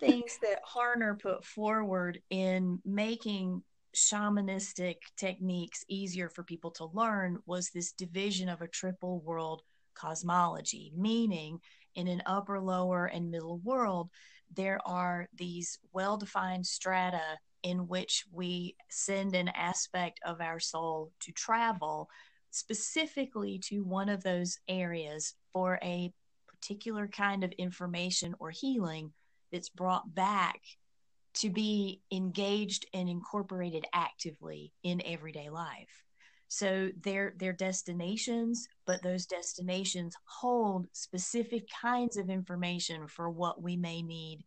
Things 0.00 0.38
that 0.42 0.60
Harner 0.64 1.18
put 1.20 1.44
forward 1.44 2.20
in 2.30 2.80
making 2.84 3.62
shamanistic 3.96 4.96
techniques 5.16 5.84
easier 5.88 6.28
for 6.28 6.42
people 6.42 6.70
to 6.72 6.86
learn 6.86 7.38
was 7.46 7.70
this 7.70 7.92
division 7.92 8.48
of 8.48 8.60
a 8.60 8.68
triple 8.68 9.20
world 9.20 9.62
cosmology, 9.94 10.92
meaning 10.96 11.60
in 11.94 12.06
an 12.06 12.22
upper, 12.26 12.60
lower, 12.60 13.06
and 13.06 13.30
middle 13.30 13.58
world, 13.58 14.10
there 14.54 14.80
are 14.86 15.28
these 15.34 15.78
well 15.92 16.16
defined 16.16 16.66
strata 16.66 17.38
in 17.62 17.88
which 17.88 18.24
we 18.32 18.76
send 18.88 19.34
an 19.34 19.48
aspect 19.48 20.20
of 20.24 20.40
our 20.40 20.60
soul 20.60 21.10
to 21.20 21.32
travel 21.32 22.08
specifically 22.50 23.58
to 23.58 23.84
one 23.84 24.08
of 24.08 24.22
those 24.22 24.58
areas 24.68 25.34
for 25.52 25.78
a 25.82 26.12
particular 26.46 27.08
kind 27.08 27.42
of 27.44 27.52
information 27.52 28.34
or 28.38 28.50
healing 28.50 29.12
that's 29.52 29.68
brought 29.68 30.14
back 30.14 30.60
to 31.34 31.50
be 31.50 32.00
engaged 32.10 32.86
and 32.92 33.08
incorporated 33.08 33.86
actively 33.92 34.72
in 34.82 35.02
everyday 35.04 35.50
life. 35.50 36.04
So 36.48 36.90
they're 37.02 37.34
they're 37.38 37.52
destinations, 37.52 38.68
but 38.86 39.02
those 39.02 39.26
destinations 39.26 40.16
hold 40.24 40.86
specific 40.92 41.68
kinds 41.80 42.16
of 42.16 42.30
information 42.30 43.06
for 43.06 43.28
what 43.28 43.62
we 43.62 43.76
may 43.76 44.02
need 44.02 44.44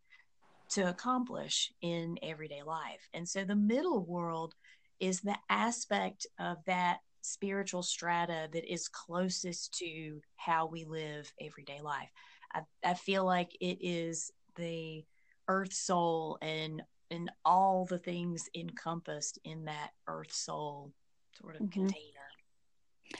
to 0.70 0.88
accomplish 0.88 1.72
in 1.80 2.18
everyday 2.22 2.62
life. 2.62 3.08
And 3.14 3.28
so 3.28 3.44
the 3.44 3.54
middle 3.54 4.04
world 4.04 4.54
is 5.00 5.20
the 5.20 5.36
aspect 5.48 6.26
of 6.40 6.58
that 6.66 6.98
spiritual 7.22 7.82
strata 7.82 8.48
that 8.52 8.72
is 8.72 8.88
closest 8.88 9.74
to 9.78 10.20
how 10.36 10.66
we 10.66 10.84
live 10.84 11.32
everyday 11.40 11.80
life. 11.80 12.10
I, 12.52 12.62
I 12.84 12.94
feel 12.94 13.24
like 13.24 13.56
it 13.60 13.78
is 13.80 14.32
the 14.56 15.04
earth 15.48 15.72
soul 15.72 16.38
and 16.40 16.82
and 17.10 17.30
all 17.44 17.84
the 17.84 17.98
things 17.98 18.48
encompassed 18.54 19.38
in 19.44 19.66
that 19.66 19.90
earth 20.08 20.32
soul 20.32 20.92
sort 21.38 21.56
of 21.56 21.62
mm-hmm. 21.62 21.80
container 21.80 22.12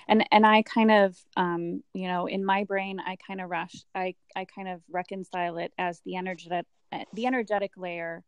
and 0.09 0.25
and 0.31 0.47
i 0.47 0.62
kind 0.62 0.90
of 0.90 1.16
um 1.37 1.83
you 1.92 2.09
know 2.09 2.27
in 2.27 2.45
my 2.45 2.64
brain 2.64 3.01
i 3.01 3.16
kind 3.27 3.40
of 3.40 3.51
rush 3.51 3.75
i 3.95 4.14
i 4.37 4.45
kind 4.45 4.68
of 4.68 4.81
reconcile 4.90 5.59
it 5.59 5.73
as 5.79 6.01
the 6.05 6.16
energetic 6.16 6.66
the 7.14 7.27
energetic 7.27 7.73
layer 7.77 8.23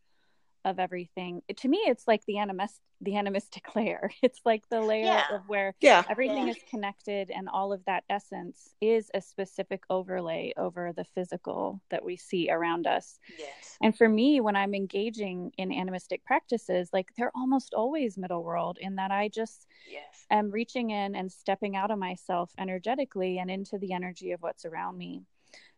of 0.65 0.79
everything 0.79 1.43
to 1.57 1.69
me 1.69 1.79
it's 1.87 2.07
like 2.09 2.25
the 2.27 2.35
animist 2.35 2.79
the 3.01 3.17
animistic 3.17 3.63
layer 3.77 4.11
it's 4.23 4.41
like 4.45 4.67
the 4.71 4.81
layer 4.81 5.05
yeah. 5.05 5.25
of 5.33 5.43
where 5.47 5.75
yeah. 5.81 6.03
everything 6.09 6.47
yeah. 6.47 6.53
is 6.53 6.59
connected 6.71 7.31
and 7.31 7.49
all 7.49 7.73
of 7.73 7.85
that 7.85 8.05
essence 8.09 8.75
is 8.81 9.11
a 9.15 9.21
specific 9.21 9.83
overlay 9.91 10.53
over 10.57 10.93
the 10.97 11.05
physical 11.05 11.81
that 11.91 12.05
we 12.05 12.17
see 12.17 12.51
around 12.51 12.87
us 12.87 13.19
yes 13.39 13.77
and 13.83 13.97
for 13.97 14.09
me 14.09 14.41
when 14.41 14.57
i'm 14.57 14.75
engaging 14.75 15.53
in 15.59 15.73
animistic 15.73 16.25
practices 16.25 16.89
like 16.93 17.11
they're 17.17 17.33
almost 17.35 17.75
always 17.75 18.17
middle 18.17 18.43
world 18.43 18.79
in 18.81 18.97
that 18.97 19.11
i 19.11 19.29
just 19.29 19.67
yes. 19.91 20.27
am 20.31 20.51
reaching 20.51 20.91
in 20.91 21.15
and 21.15 21.31
stepping 21.31 21.77
out 21.77 21.91
of 21.91 21.99
myself 21.99 22.53
energetically 22.59 23.39
and 23.39 23.51
into 23.51 23.79
the 23.79 23.93
energy 23.93 24.33
of 24.33 24.41
what's 24.41 24.65
around 24.65 24.97
me 24.97 25.23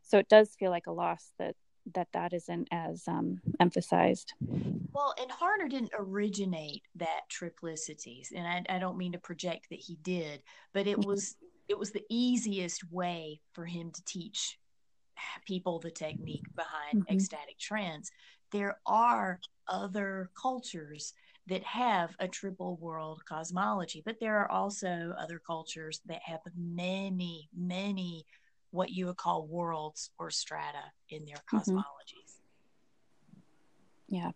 so 0.03 0.19
it 0.19 0.29
does 0.29 0.55
feel 0.59 0.71
like 0.71 0.87
a 0.87 0.93
loss 0.93 1.33
that 1.39 1.57
that 1.95 2.09
that 2.13 2.33
isn't 2.33 2.69
as 2.71 3.07
um, 3.09 3.41
emphasized. 3.61 4.35
Well, 4.41 5.15
and 5.21 5.31
Harner 5.31 5.69
didn't 5.69 5.93
originate 5.97 6.83
that 6.97 7.23
triplicities, 7.31 8.29
and 8.35 8.47
I, 8.47 8.77
I 8.77 8.79
don't 8.79 8.99
mean 8.99 9.13
to 9.13 9.19
project 9.19 9.69
that 9.71 9.81
he 9.81 9.97
did, 10.03 10.43
but 10.73 10.87
it 10.87 10.99
mm-hmm. 10.99 11.09
was 11.09 11.37
it 11.69 11.79
was 11.79 11.91
the 11.91 12.05
easiest 12.09 12.91
way 12.93 13.41
for 13.53 13.65
him 13.65 13.91
to 13.91 14.05
teach 14.05 14.59
people 15.47 15.79
the 15.79 15.91
technique 15.91 16.45
behind 16.55 17.05
mm-hmm. 17.05 17.15
ecstatic 17.15 17.59
trance. 17.59 18.11
There 18.53 18.79
are 18.87 19.41
other 19.69 20.31
cultures 20.41 21.13
that 21.49 21.63
have 21.63 22.15
a 22.19 22.29
triple 22.29 22.77
world 22.77 23.23
cosmology, 23.29 24.03
but 24.05 24.19
there 24.21 24.39
are 24.39 24.51
also 24.51 25.15
other 25.19 25.41
cultures 25.45 26.01
that 26.07 26.21
have 26.23 26.41
many, 26.57 27.49
many 27.57 28.27
what 28.77 28.91
you 28.91 29.07
would 29.07 29.17
call 29.17 29.47
worlds 29.47 30.11
or 30.19 30.31
strata 30.31 30.93
in 31.09 31.25
their 31.25 31.37
mm-hmm. 31.37 31.57
cosmologies. 31.57 32.37
Yeah. 34.09 34.33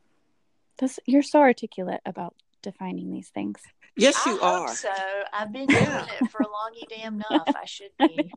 This, 0.79 0.99
you're 1.07 1.23
so 1.23 1.41
articulate 1.41 2.01
about 2.07 2.35
defining 2.63 3.13
these 3.13 3.29
things. 3.29 3.61
Yes, 3.97 4.25
you 4.25 4.41
I 4.41 4.51
are. 4.51 4.75
so 4.75 4.91
I've 5.33 5.53
been 5.53 5.67
doing 5.67 5.83
it 5.83 6.31
for 6.31 6.41
long 6.41 6.73
damn 6.89 7.15
enough. 7.31 7.49
I 7.49 7.65
should 7.67 7.91
be. 7.99 8.33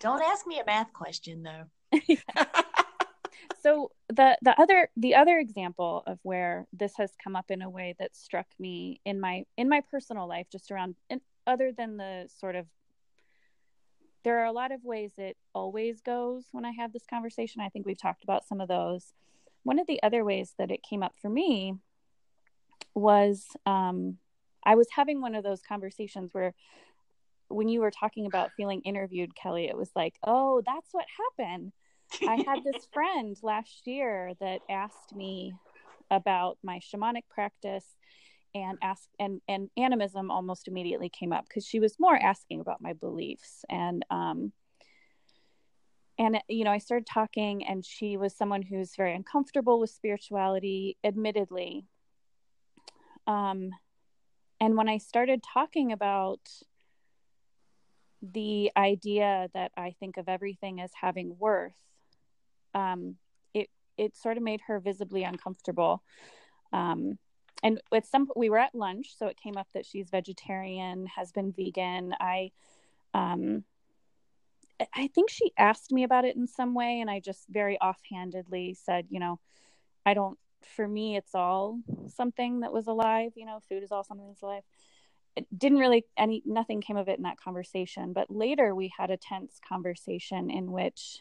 Don't 0.00 0.22
ask 0.22 0.46
me 0.46 0.58
a 0.58 0.64
math 0.64 0.92
question 0.92 1.42
though. 1.42 1.96
so 3.62 3.90
the 4.08 4.36
the 4.42 4.58
other 4.60 4.88
the 4.96 5.14
other 5.14 5.38
example 5.38 6.02
of 6.06 6.18
where 6.22 6.66
this 6.72 6.94
has 6.96 7.12
come 7.22 7.36
up 7.36 7.50
in 7.50 7.62
a 7.62 7.70
way 7.70 7.94
that 7.98 8.16
struck 8.16 8.46
me 8.58 9.00
in 9.04 9.20
my 9.20 9.44
in 9.56 9.68
my 9.68 9.82
personal 9.90 10.26
life, 10.26 10.46
just 10.50 10.70
around 10.70 10.94
and 11.10 11.20
other 11.46 11.72
than 11.76 11.96
the 11.96 12.28
sort 12.40 12.56
of 12.56 12.66
there 14.24 14.40
are 14.40 14.46
a 14.46 14.52
lot 14.52 14.72
of 14.72 14.84
ways 14.84 15.12
it 15.18 15.36
always 15.54 16.00
goes 16.00 16.44
when 16.52 16.64
I 16.64 16.72
have 16.72 16.92
this 16.92 17.06
conversation. 17.08 17.60
I 17.60 17.68
think 17.68 17.86
we've 17.86 18.00
talked 18.00 18.24
about 18.24 18.46
some 18.46 18.60
of 18.60 18.68
those. 18.68 19.12
One 19.64 19.78
of 19.78 19.86
the 19.86 20.02
other 20.02 20.24
ways 20.24 20.54
that 20.58 20.70
it 20.70 20.82
came 20.88 21.02
up 21.02 21.14
for 21.20 21.28
me 21.28 21.74
was 22.94 23.46
um, 23.66 24.18
I 24.64 24.74
was 24.74 24.88
having 24.94 25.20
one 25.20 25.34
of 25.34 25.44
those 25.44 25.62
conversations 25.62 26.32
where 26.32 26.54
when 27.48 27.68
you 27.68 27.80
were 27.80 27.90
talking 27.90 28.26
about 28.26 28.52
feeling 28.56 28.80
interviewed, 28.82 29.34
Kelly, 29.34 29.66
it 29.66 29.76
was 29.76 29.90
like, 29.94 30.14
oh, 30.24 30.62
that's 30.64 30.88
what 30.92 31.04
happened. 31.38 31.72
I 32.26 32.42
had 32.46 32.64
this 32.64 32.86
friend 32.92 33.36
last 33.42 33.86
year 33.86 34.32
that 34.40 34.60
asked 34.68 35.14
me 35.14 35.54
about 36.10 36.58
my 36.62 36.78
shamanic 36.78 37.24
practice 37.30 37.84
and 38.54 38.78
ask 38.82 39.08
and 39.18 39.40
and 39.48 39.70
animism 39.76 40.30
almost 40.30 40.68
immediately 40.68 41.08
came 41.08 41.32
up 41.32 41.46
because 41.48 41.66
she 41.66 41.80
was 41.80 41.98
more 41.98 42.16
asking 42.16 42.60
about 42.60 42.80
my 42.80 42.92
beliefs 42.92 43.64
and 43.70 44.04
um 44.10 44.52
and 46.18 46.38
you 46.48 46.64
know 46.64 46.70
i 46.70 46.78
started 46.78 47.06
talking 47.06 47.66
and 47.66 47.84
she 47.84 48.16
was 48.16 48.36
someone 48.36 48.62
who's 48.62 48.94
very 48.96 49.14
uncomfortable 49.14 49.80
with 49.80 49.90
spirituality 49.90 50.96
admittedly. 51.04 51.86
Um 53.26 53.70
and 54.60 54.76
when 54.76 54.88
i 54.88 54.98
started 54.98 55.42
talking 55.42 55.92
about 55.92 56.40
the 58.22 58.70
idea 58.76 59.48
that 59.54 59.72
i 59.76 59.94
think 59.98 60.16
of 60.16 60.28
everything 60.28 60.80
as 60.80 60.92
having 61.00 61.36
worth 61.38 61.72
um 62.74 63.16
it 63.54 63.68
it 63.96 64.16
sort 64.16 64.36
of 64.36 64.42
made 64.42 64.60
her 64.66 64.78
visibly 64.78 65.24
uncomfortable. 65.24 66.02
Um 66.72 67.18
and 67.62 67.80
with 67.90 68.06
some 68.06 68.28
we 68.36 68.50
were 68.50 68.58
at 68.58 68.74
lunch 68.74 69.16
so 69.16 69.26
it 69.26 69.36
came 69.36 69.56
up 69.56 69.68
that 69.74 69.86
she's 69.86 70.10
vegetarian 70.10 71.06
has 71.06 71.32
been 71.32 71.52
vegan. 71.52 72.14
I 72.20 72.50
um 73.14 73.64
i 74.94 75.06
think 75.08 75.30
she 75.30 75.52
asked 75.56 75.92
me 75.92 76.02
about 76.02 76.24
it 76.24 76.34
in 76.34 76.46
some 76.46 76.74
way 76.74 77.00
and 77.00 77.10
i 77.10 77.20
just 77.20 77.46
very 77.48 77.78
offhandedly 77.80 78.74
said 78.74 79.06
you 79.10 79.20
know 79.20 79.38
i 80.04 80.14
don't 80.14 80.38
for 80.74 80.88
me 80.88 81.16
it's 81.16 81.34
all 81.34 81.78
something 82.08 82.60
that 82.60 82.72
was 82.72 82.86
alive 82.86 83.32
you 83.36 83.46
know 83.46 83.60
food 83.68 83.82
is 83.82 83.92
all 83.92 84.04
something 84.04 84.28
that's 84.28 84.42
alive. 84.42 84.62
It 85.34 85.46
didn't 85.56 85.78
really 85.78 86.04
any 86.16 86.42
nothing 86.44 86.80
came 86.82 86.96
of 86.96 87.08
it 87.08 87.16
in 87.16 87.22
that 87.24 87.40
conversation 87.40 88.12
but 88.12 88.30
later 88.30 88.74
we 88.74 88.92
had 88.96 89.10
a 89.10 89.16
tense 89.16 89.58
conversation 89.66 90.50
in 90.50 90.72
which 90.72 91.20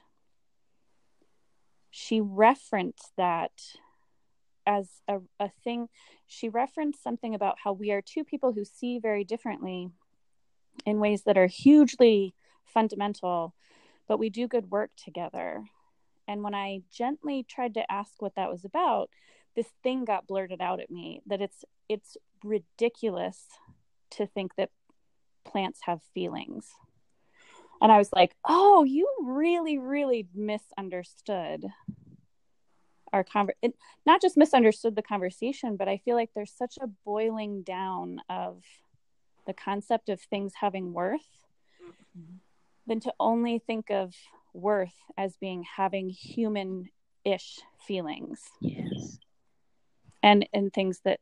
she 1.90 2.22
referenced 2.22 3.12
that 3.18 3.52
as 4.66 4.88
a, 5.08 5.20
a 5.40 5.50
thing 5.64 5.88
she 6.28 6.50
referenced 6.50 7.04
something 7.04 7.36
about 7.36 7.58
how 7.64 7.74
we 7.74 7.92
are 7.92 8.02
two 8.02 8.24
people 8.24 8.54
who 8.54 8.64
see 8.64 9.00
very 9.00 9.24
differently 9.24 9.90
in 10.86 11.00
ways 11.00 11.24
that 11.24 11.38
are 11.38 11.48
hugely 11.48 12.34
fundamental 12.66 13.54
but 14.12 14.20
we 14.20 14.30
do 14.30 14.46
good 14.46 14.70
work 14.70 14.92
together. 14.98 15.64
And 16.28 16.44
when 16.44 16.54
i 16.54 16.82
gently 16.92 17.46
tried 17.48 17.76
to 17.76 17.92
ask 17.92 18.22
what 18.22 18.36
that 18.36 18.52
was 18.52 18.66
about 18.66 19.10
this 19.56 19.68
thing 19.84 20.06
got 20.06 20.28
blurted 20.28 20.62
out 20.62 20.80
at 20.80 20.92
me 20.92 21.22
that 21.28 21.42
it's 21.42 21.64
it's 21.90 22.18
ridiculous 22.44 23.48
to 24.12 24.26
think 24.26 24.56
that 24.56 24.70
plants 25.46 25.80
have 25.84 26.02
feelings. 26.14 26.68
And 27.82 27.92
i 27.92 27.98
was 27.98 28.12
like 28.14 28.36
oh 28.46 28.84
you 28.84 29.08
really 29.24 29.78
really 29.78 30.28
misunderstood 30.36 31.66
our 33.14 33.24
conver- 33.24 33.74
not 34.06 34.22
just 34.22 34.38
misunderstood 34.38 34.96
the 34.96 35.02
conversation 35.02 35.78
but 35.78 35.88
i 35.88 35.98
feel 35.98 36.16
like 36.16 36.30
there's 36.34 36.54
such 36.54 36.78
a 36.82 36.88
boiling 37.06 37.62
down 37.64 38.22
of 38.30 38.64
the 39.48 39.54
concept 39.54 40.10
of 40.10 40.22
things 40.22 40.54
having 40.60 40.94
worth 40.94 41.46
mm-hmm. 42.18 42.36
than 42.88 43.00
to 43.00 43.14
only 43.20 43.60
think 43.60 43.90
of 43.90 44.14
worth 44.54 44.96
as 45.18 45.38
being 45.38 45.64
having 45.64 46.10
human-ish 46.10 47.60
feelings 47.86 48.42
yes 48.60 49.20
and 50.24 50.48
and 50.54 50.74
things 50.74 51.02
that 51.04 51.20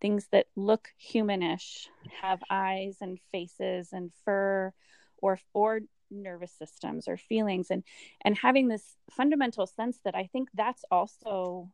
things 0.00 0.28
that 0.32 0.46
look 0.56 0.88
humanish 1.12 1.88
have 2.22 2.40
eyes 2.50 2.98
and 3.00 3.18
faces 3.32 3.88
and 3.92 4.12
fur 4.24 4.72
or 5.20 5.38
or 5.52 5.80
nervous 6.10 6.52
systems 6.52 7.08
or 7.08 7.16
feelings 7.16 7.70
and 7.70 7.82
and 8.22 8.36
having 8.36 8.68
this 8.68 8.96
fundamental 9.10 9.66
sense 9.66 9.98
that 10.04 10.14
i 10.14 10.26
think 10.32 10.48
that's 10.54 10.84
also 10.90 11.70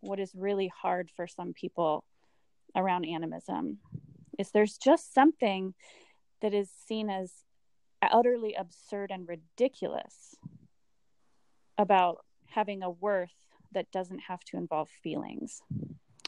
what 0.00 0.18
is 0.18 0.34
really 0.34 0.68
hard 0.68 1.10
for 1.14 1.26
some 1.26 1.52
people 1.52 2.04
around 2.76 3.04
animism 3.04 3.78
is 4.38 4.50
there's 4.50 4.78
just 4.78 5.14
something 5.14 5.74
that 6.40 6.54
is 6.54 6.70
seen 6.86 7.10
as 7.10 7.44
utterly 8.02 8.54
absurd 8.54 9.10
and 9.12 9.28
ridiculous 9.28 10.34
about 11.78 12.24
having 12.46 12.82
a 12.82 12.90
worth 12.90 13.30
that 13.72 13.90
doesn't 13.92 14.18
have 14.20 14.40
to 14.44 14.56
involve 14.56 14.88
feelings 15.02 15.62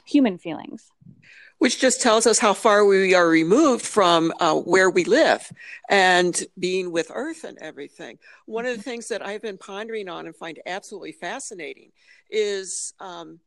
human 0.04 0.38
feelings. 0.38 0.90
Which 1.58 1.80
just 1.80 2.02
tells 2.02 2.26
us 2.26 2.38
how 2.38 2.52
far 2.52 2.84
we 2.84 3.14
are 3.14 3.28
removed 3.28 3.86
from 3.86 4.32
uh, 4.40 4.54
where 4.56 4.90
we 4.90 5.04
live 5.04 5.50
and 5.88 6.38
being 6.58 6.90
with 6.90 7.10
Earth 7.14 7.44
and 7.44 7.56
everything. 7.58 8.18
One 8.44 8.66
of 8.66 8.76
the 8.76 8.82
things 8.82 9.08
that 9.08 9.24
I've 9.24 9.40
been 9.40 9.56
pondering 9.56 10.08
on 10.08 10.26
and 10.26 10.36
find 10.36 10.58
absolutely 10.66 11.12
fascinating 11.12 11.92
is 12.28 12.92
um, 13.00 13.38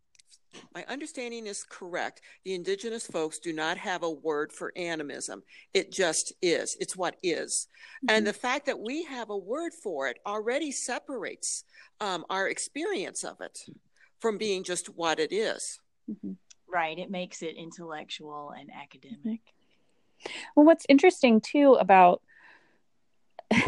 my 0.73 0.85
understanding 0.87 1.47
is 1.47 1.63
correct. 1.63 2.21
The 2.43 2.53
indigenous 2.53 3.05
folks 3.05 3.39
do 3.39 3.53
not 3.53 3.77
have 3.77 4.03
a 4.03 4.09
word 4.09 4.51
for 4.51 4.71
animism. 4.75 5.43
It 5.73 5.91
just 5.91 6.33
is. 6.41 6.77
It's 6.79 6.95
what 6.95 7.17
is. 7.23 7.67
Mm-hmm. 8.05 8.15
And 8.15 8.27
the 8.27 8.33
fact 8.33 8.65
that 8.67 8.79
we 8.79 9.03
have 9.03 9.29
a 9.29 9.37
word 9.37 9.73
for 9.73 10.07
it 10.07 10.19
already 10.25 10.71
separates 10.71 11.63
um, 11.99 12.25
our 12.29 12.47
experience 12.47 13.23
of 13.23 13.41
it 13.41 13.59
from 14.19 14.37
being 14.37 14.63
just 14.63 14.87
what 14.87 15.19
it 15.19 15.31
is. 15.31 15.79
Mm-hmm. 16.09 16.33
Right. 16.71 16.97
It 16.97 17.09
makes 17.09 17.41
it 17.41 17.55
intellectual 17.55 18.51
and 18.51 18.69
academic. 18.71 19.41
Well, 20.55 20.65
what's 20.65 20.85
interesting 20.89 21.41
too 21.41 21.73
about 21.73 22.21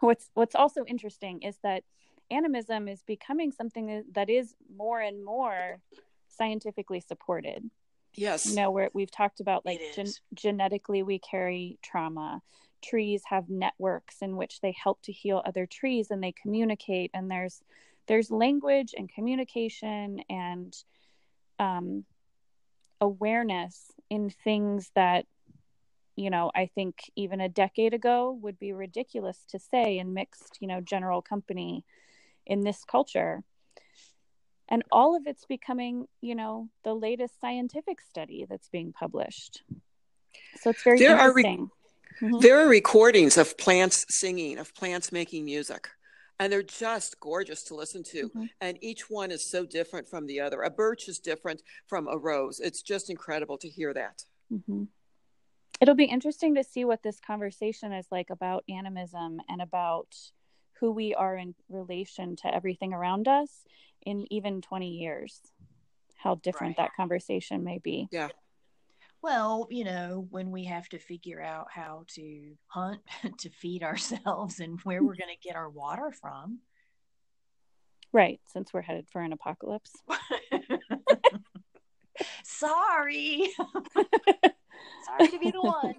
what's 0.00 0.30
what's 0.34 0.54
also 0.54 0.84
interesting 0.84 1.42
is 1.42 1.58
that 1.62 1.82
animism 2.30 2.88
is 2.88 3.02
becoming 3.02 3.52
something 3.52 4.04
that 4.12 4.30
is 4.30 4.54
more 4.74 5.00
and 5.00 5.24
more 5.24 5.80
scientifically 6.28 7.00
supported. 7.00 7.70
Yes. 8.14 8.46
You 8.46 8.54
know, 8.54 8.70
where 8.70 8.90
we've 8.94 9.10
talked 9.10 9.40
about 9.40 9.66
like 9.66 9.80
gen- 9.94 10.12
genetically 10.34 11.02
we 11.02 11.18
carry 11.18 11.78
trauma. 11.82 12.42
Trees 12.82 13.22
have 13.26 13.48
networks 13.48 14.16
in 14.20 14.36
which 14.36 14.60
they 14.60 14.74
help 14.80 15.02
to 15.02 15.12
heal 15.12 15.42
other 15.44 15.66
trees 15.66 16.10
and 16.10 16.22
they 16.22 16.32
communicate 16.32 17.10
and 17.14 17.30
there's 17.30 17.62
there's 18.06 18.30
language 18.30 18.94
and 18.96 19.08
communication 19.08 20.20
and 20.28 20.76
um 21.58 22.04
awareness 23.00 23.92
in 24.10 24.30
things 24.30 24.90
that 24.94 25.26
you 26.16 26.30
know 26.30 26.50
i 26.54 26.66
think 26.66 26.96
even 27.16 27.40
a 27.40 27.48
decade 27.48 27.94
ago 27.94 28.38
would 28.40 28.58
be 28.58 28.72
ridiculous 28.72 29.38
to 29.48 29.58
say 29.58 29.98
in 29.98 30.14
mixed 30.14 30.58
you 30.60 30.68
know 30.68 30.80
general 30.80 31.20
company 31.20 31.84
in 32.46 32.62
this 32.62 32.84
culture 32.84 33.42
and 34.68 34.82
all 34.90 35.16
of 35.16 35.26
it's 35.26 35.44
becoming 35.44 36.06
you 36.20 36.34
know 36.34 36.68
the 36.84 36.94
latest 36.94 37.40
scientific 37.40 38.00
study 38.00 38.46
that's 38.48 38.68
being 38.68 38.92
published 38.92 39.62
so 40.56 40.70
it's 40.70 40.82
very 40.82 40.98
there 40.98 41.12
interesting. 41.12 41.70
are 42.22 42.26
re- 42.26 42.28
mm-hmm. 42.28 42.38
there 42.40 42.60
are 42.60 42.68
recordings 42.68 43.36
of 43.36 43.56
plants 43.58 44.06
singing 44.08 44.58
of 44.58 44.74
plants 44.74 45.10
making 45.10 45.44
music 45.44 45.88
and 46.38 46.52
they're 46.52 46.62
just 46.62 47.20
gorgeous 47.20 47.62
to 47.64 47.74
listen 47.74 48.02
to. 48.04 48.28
Mm-hmm. 48.28 48.44
And 48.60 48.78
each 48.80 49.08
one 49.10 49.30
is 49.30 49.44
so 49.44 49.64
different 49.64 50.08
from 50.08 50.26
the 50.26 50.40
other. 50.40 50.62
A 50.62 50.70
birch 50.70 51.08
is 51.08 51.18
different 51.18 51.62
from 51.86 52.08
a 52.08 52.16
rose. 52.16 52.60
It's 52.60 52.82
just 52.82 53.10
incredible 53.10 53.58
to 53.58 53.68
hear 53.68 53.94
that. 53.94 54.24
Mm-hmm. 54.52 54.84
It'll 55.80 55.94
be 55.94 56.04
interesting 56.04 56.54
to 56.54 56.64
see 56.64 56.84
what 56.84 57.02
this 57.02 57.20
conversation 57.20 57.92
is 57.92 58.06
like 58.10 58.30
about 58.30 58.64
animism 58.68 59.40
and 59.48 59.60
about 59.60 60.16
who 60.80 60.92
we 60.92 61.14
are 61.14 61.36
in 61.36 61.54
relation 61.68 62.36
to 62.36 62.54
everything 62.54 62.92
around 62.92 63.28
us 63.28 63.50
in 64.02 64.26
even 64.32 64.60
20 64.60 64.88
years. 64.88 65.40
How 66.16 66.36
different 66.36 66.78
right. 66.78 66.86
that 66.86 66.96
conversation 66.96 67.64
may 67.64 67.78
be. 67.78 68.08
Yeah. 68.10 68.28
Well, 69.24 69.66
you 69.70 69.84
know, 69.84 70.26
when 70.28 70.50
we 70.50 70.64
have 70.64 70.86
to 70.90 70.98
figure 70.98 71.40
out 71.40 71.68
how 71.70 72.04
to 72.08 72.58
hunt 72.66 73.00
to 73.38 73.48
feed 73.48 73.82
ourselves 73.82 74.60
and 74.60 74.78
where 74.82 75.02
we're 75.02 75.16
going 75.16 75.34
to 75.34 75.48
get 75.48 75.56
our 75.56 75.70
water 75.70 76.12
from. 76.20 76.58
Right, 78.12 78.38
since 78.52 78.74
we're 78.74 78.82
headed 78.82 79.06
for 79.10 79.22
an 79.22 79.32
apocalypse. 79.32 79.92
Sorry. 82.44 83.48
Sorry 85.06 85.28
to 85.30 85.38
be 85.38 85.50
the 85.50 85.62
one. 85.62 85.94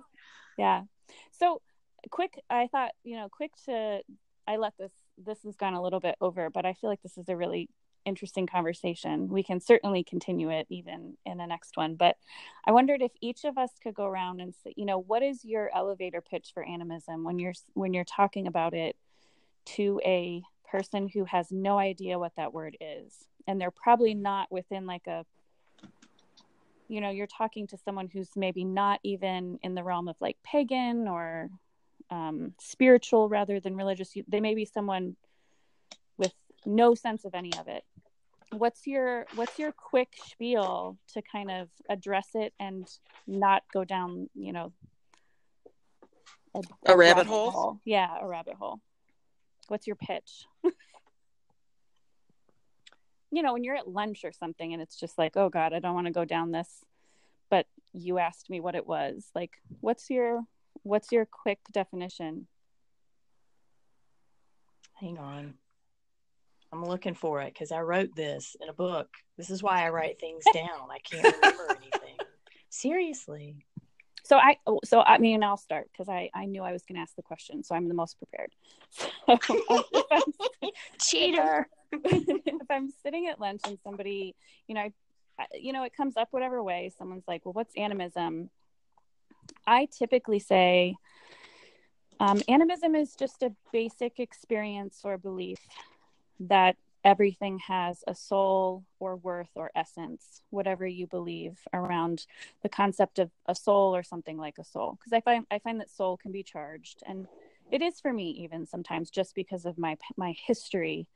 Yeah. 0.55 0.83
So, 1.31 1.63
quick, 2.11 2.39
I 2.47 2.67
thought, 2.67 2.91
you 3.03 3.15
know, 3.15 3.27
quick 3.31 3.53
to, 3.65 4.01
I 4.47 4.57
let 4.57 4.73
this, 4.77 4.93
this 5.17 5.39
has 5.45 5.55
gone 5.55 5.73
a 5.73 5.81
little 5.81 5.99
bit 5.99 6.13
over, 6.21 6.51
but 6.51 6.67
I 6.67 6.73
feel 6.73 6.91
like 6.91 7.01
this 7.01 7.17
is 7.17 7.27
a 7.27 7.35
really 7.35 7.69
interesting 8.05 8.47
conversation. 8.47 9.27
We 9.29 9.43
can 9.43 9.59
certainly 9.59 10.03
continue 10.03 10.49
it 10.49 10.67
even 10.69 11.17
in 11.25 11.37
the 11.37 11.45
next 11.45 11.75
one. 11.75 11.95
But 11.95 12.17
I 12.65 12.71
wondered 12.71 13.01
if 13.01 13.11
each 13.21 13.43
of 13.43 13.57
us 13.57 13.71
could 13.81 13.93
go 13.93 14.05
around 14.05 14.41
and 14.41 14.53
say, 14.63 14.73
you 14.75 14.85
know, 14.85 14.99
what 14.99 15.23
is 15.23 15.43
your 15.43 15.69
elevator 15.75 16.21
pitch 16.21 16.51
for 16.53 16.63
animism 16.63 17.23
when 17.23 17.39
you're 17.39 17.53
when 17.73 17.93
you're 17.93 18.03
talking 18.03 18.47
about 18.47 18.73
it 18.73 18.95
to 19.65 19.99
a 20.05 20.43
person 20.69 21.07
who 21.07 21.25
has 21.25 21.51
no 21.51 21.77
idea 21.77 22.19
what 22.19 22.35
that 22.37 22.53
word 22.53 22.77
is, 22.79 23.27
and 23.47 23.59
they're 23.59 23.71
probably 23.71 24.13
not 24.13 24.51
within 24.51 24.85
like 24.85 25.07
a 25.07 25.25
you 26.87 27.01
know 27.01 27.09
you're 27.09 27.27
talking 27.27 27.67
to 27.67 27.77
someone 27.77 28.07
who's 28.07 28.29
maybe 28.35 28.63
not 28.63 28.99
even 29.03 29.59
in 29.63 29.75
the 29.75 29.83
realm 29.83 30.07
of 30.07 30.15
like 30.19 30.37
pagan 30.43 31.07
or 31.07 31.49
um, 32.11 32.53
spiritual 32.59 33.29
rather 33.29 33.59
than 33.59 33.75
religious 33.75 34.13
they 34.27 34.39
may 34.39 34.53
be 34.53 34.65
someone 34.65 35.15
with 36.17 36.33
no 36.65 36.93
sense 36.93 37.25
of 37.25 37.33
any 37.33 37.51
of 37.57 37.67
it 37.67 37.83
what's 38.51 38.86
your 38.88 39.25
what's 39.36 39.58
your 39.60 39.71
quick 39.71 40.13
spiel 40.23 40.97
to 41.13 41.21
kind 41.21 41.51
of 41.51 41.69
address 41.89 42.29
it 42.36 42.53
and 42.60 42.88
not 43.27 43.63
go 43.73 43.84
down 43.84 44.29
you 44.36 44.53
know 44.53 44.71
a, 46.53 46.60
a, 46.60 46.93
a 46.93 46.97
rabbit, 46.97 46.97
rabbit 46.97 47.27
hole? 47.27 47.51
hole? 47.51 47.79
yeah 47.86 48.17
a 48.21 48.27
rabbit 48.27 48.55
hole 48.55 48.79
what's 49.67 49.88
your 49.88 49.95
pitch 49.95 50.45
you 53.31 53.41
know 53.41 53.53
when 53.53 53.63
you're 53.63 53.75
at 53.75 53.88
lunch 53.88 54.23
or 54.23 54.31
something 54.31 54.73
and 54.73 54.81
it's 54.81 54.99
just 54.99 55.17
like 55.17 55.36
oh 55.36 55.49
god 55.49 55.73
i 55.73 55.79
don't 55.79 55.95
want 55.95 56.08
to 56.08 56.13
go 56.13 56.25
down 56.25 56.51
this 56.51 56.86
but 57.49 57.67
you 57.93 58.17
asked 58.17 58.49
me 58.49 58.60
what 58.60 58.75
it 58.75 58.86
was 58.86 59.31
like 59.34 59.51
what's 59.81 60.10
your 60.10 60.41
what's 60.84 61.12
your 61.12 61.25
quick 61.25 61.60
definition 61.71 62.47
hang 64.93 65.17
on 65.17 65.55
I'm 66.75 66.83
looking 66.83 67.15
for 67.15 67.41
it 67.41 67.53
because 67.53 67.71
I 67.71 67.79
wrote 67.79 68.15
this 68.15 68.55
in 68.61 68.67
a 68.67 68.73
book. 68.73 69.07
This 69.38 69.49
is 69.49 69.63
why 69.63 69.85
I 69.85 69.89
write 69.89 70.19
things 70.19 70.43
down. 70.53 70.89
I 70.91 70.99
can't 70.99 71.35
remember 71.41 71.67
anything. 71.69 72.17
Seriously. 72.69 73.55
So 74.23 74.38
I 74.38 74.57
so 74.83 75.01
I 75.01 75.19
mean 75.19 75.43
I'll 75.43 75.55
start 75.55 75.88
because 75.91 76.09
I 76.09 76.29
I 76.33 76.45
knew 76.45 76.63
I 76.63 76.73
was 76.73 76.83
going 76.83 76.95
to 76.95 77.01
ask 77.01 77.15
the 77.15 77.21
question, 77.21 77.63
so 77.63 77.75
I'm 77.75 77.88
the 77.88 77.93
most 77.93 78.17
prepared. 78.17 78.51
So, 79.45 79.83
Cheater. 80.99 81.67
if 81.91 82.69
I'm 82.69 82.89
sitting 83.03 83.27
at 83.27 83.39
lunch 83.39 83.61
and 83.65 83.77
somebody, 83.83 84.35
you 84.67 84.75
know, 84.75 84.89
I, 85.39 85.45
you 85.53 85.73
know, 85.73 85.83
it 85.83 85.95
comes 85.95 86.17
up 86.17 86.27
whatever 86.31 86.61
way. 86.61 86.91
Someone's 86.97 87.23
like, 87.27 87.45
"Well, 87.45 87.53
what's 87.53 87.75
animism?" 87.75 88.49
I 89.65 89.88
typically 89.97 90.39
say, 90.39 90.95
um, 92.19 92.41
animism 92.47 92.95
is 92.95 93.15
just 93.15 93.43
a 93.43 93.53
basic 93.71 94.19
experience 94.19 95.01
or 95.03 95.17
belief 95.17 95.59
that 96.39 96.76
everything 97.04 97.60
has 97.60 98.04
a 98.08 98.15
soul 98.15 98.84
or 99.00 99.15
worth 99.15 99.52
or 99.56 99.71
essence, 99.76 100.41
whatever 100.50 100.88
you 100.88 101.06
believe 101.06 101.60
around 101.71 102.26
the 102.63 102.69
concept 102.69 103.19
of 103.19 103.30
a 103.45 103.54
soul 103.54 103.95
or 103.95 104.02
something 104.02 104.38
like 104.38 104.58
a 104.58 104.63
soul. 104.63 104.98
Because 104.98 105.13
I 105.13 105.21
find 105.21 105.45
I 105.52 105.60
find 105.60 105.80
that 105.80 105.91
soul 105.91 106.17
can 106.17 106.32
be 106.32 106.43
charged, 106.43 107.04
and 107.08 107.28
it 107.71 107.82
is 107.82 108.00
for 108.00 108.12
me 108.12 108.32
even 108.32 108.65
sometimes 108.65 109.10
just 109.10 109.36
because 109.36 109.65
of 109.65 109.78
my 109.78 109.98
my 110.17 110.36
history 110.45 111.08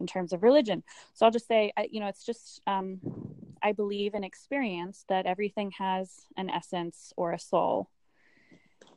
in 0.00 0.06
terms 0.06 0.32
of 0.32 0.42
religion. 0.42 0.82
So 1.14 1.24
I'll 1.24 1.32
just 1.32 1.48
say, 1.48 1.72
you 1.90 2.00
know, 2.00 2.08
it's 2.08 2.24
just 2.24 2.60
um, 2.66 3.00
I 3.62 3.72
believe 3.72 4.14
and 4.14 4.24
experience 4.24 5.04
that 5.08 5.26
everything 5.26 5.72
has 5.78 6.26
an 6.36 6.50
essence 6.50 7.12
or 7.16 7.32
a 7.32 7.38
soul, 7.38 7.88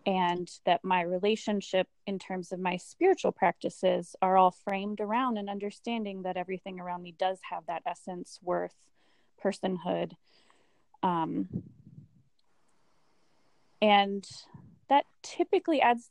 and 0.06 0.50
that 0.66 0.84
my 0.84 1.02
relationship 1.02 1.88
in 2.08 2.18
terms 2.18 2.52
of 2.52 2.60
my 2.60 2.78
spiritual 2.78 3.32
practices 3.32 4.16
are 4.22 4.38
all 4.38 4.52
framed 4.52 5.00
around 5.00 5.38
an 5.38 5.50
understanding 5.50 6.24
that 6.24 6.38
everything 6.38 6.80
around 6.80 7.04
me 7.04 7.14
does 7.18 7.40
have 7.50 7.66
that 7.68 7.84
essence 7.86 8.40
worth 8.42 8.76
personhood. 9.44 10.14
Um, 11.04 11.48
and 13.82 14.26
that 14.90 15.06
typically 15.22 15.82
adds 15.82 16.10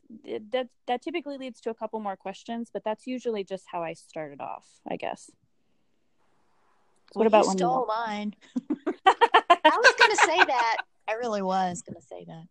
that 0.52 0.68
that 0.86 1.02
typically 1.02 1.36
leads 1.36 1.60
to 1.60 1.70
a 1.70 1.74
couple 1.74 2.00
more 2.00 2.16
questions 2.16 2.70
but 2.72 2.82
that's 2.84 3.06
usually 3.06 3.44
just 3.44 3.64
how 3.70 3.82
i 3.82 3.92
started 3.92 4.40
off 4.40 4.66
i 4.88 4.96
guess. 4.96 5.30
What 7.14 7.26
about 7.26 7.46
you 7.46 7.52
stole 7.52 7.86
mine. 7.86 8.34
I 9.06 9.54
was 9.64 9.94
gonna 9.98 10.16
say 10.16 10.44
that. 10.44 10.76
I 11.08 11.14
really 11.14 11.40
was 11.40 11.82
gonna 11.82 12.02
say 12.02 12.24
that 12.26 12.44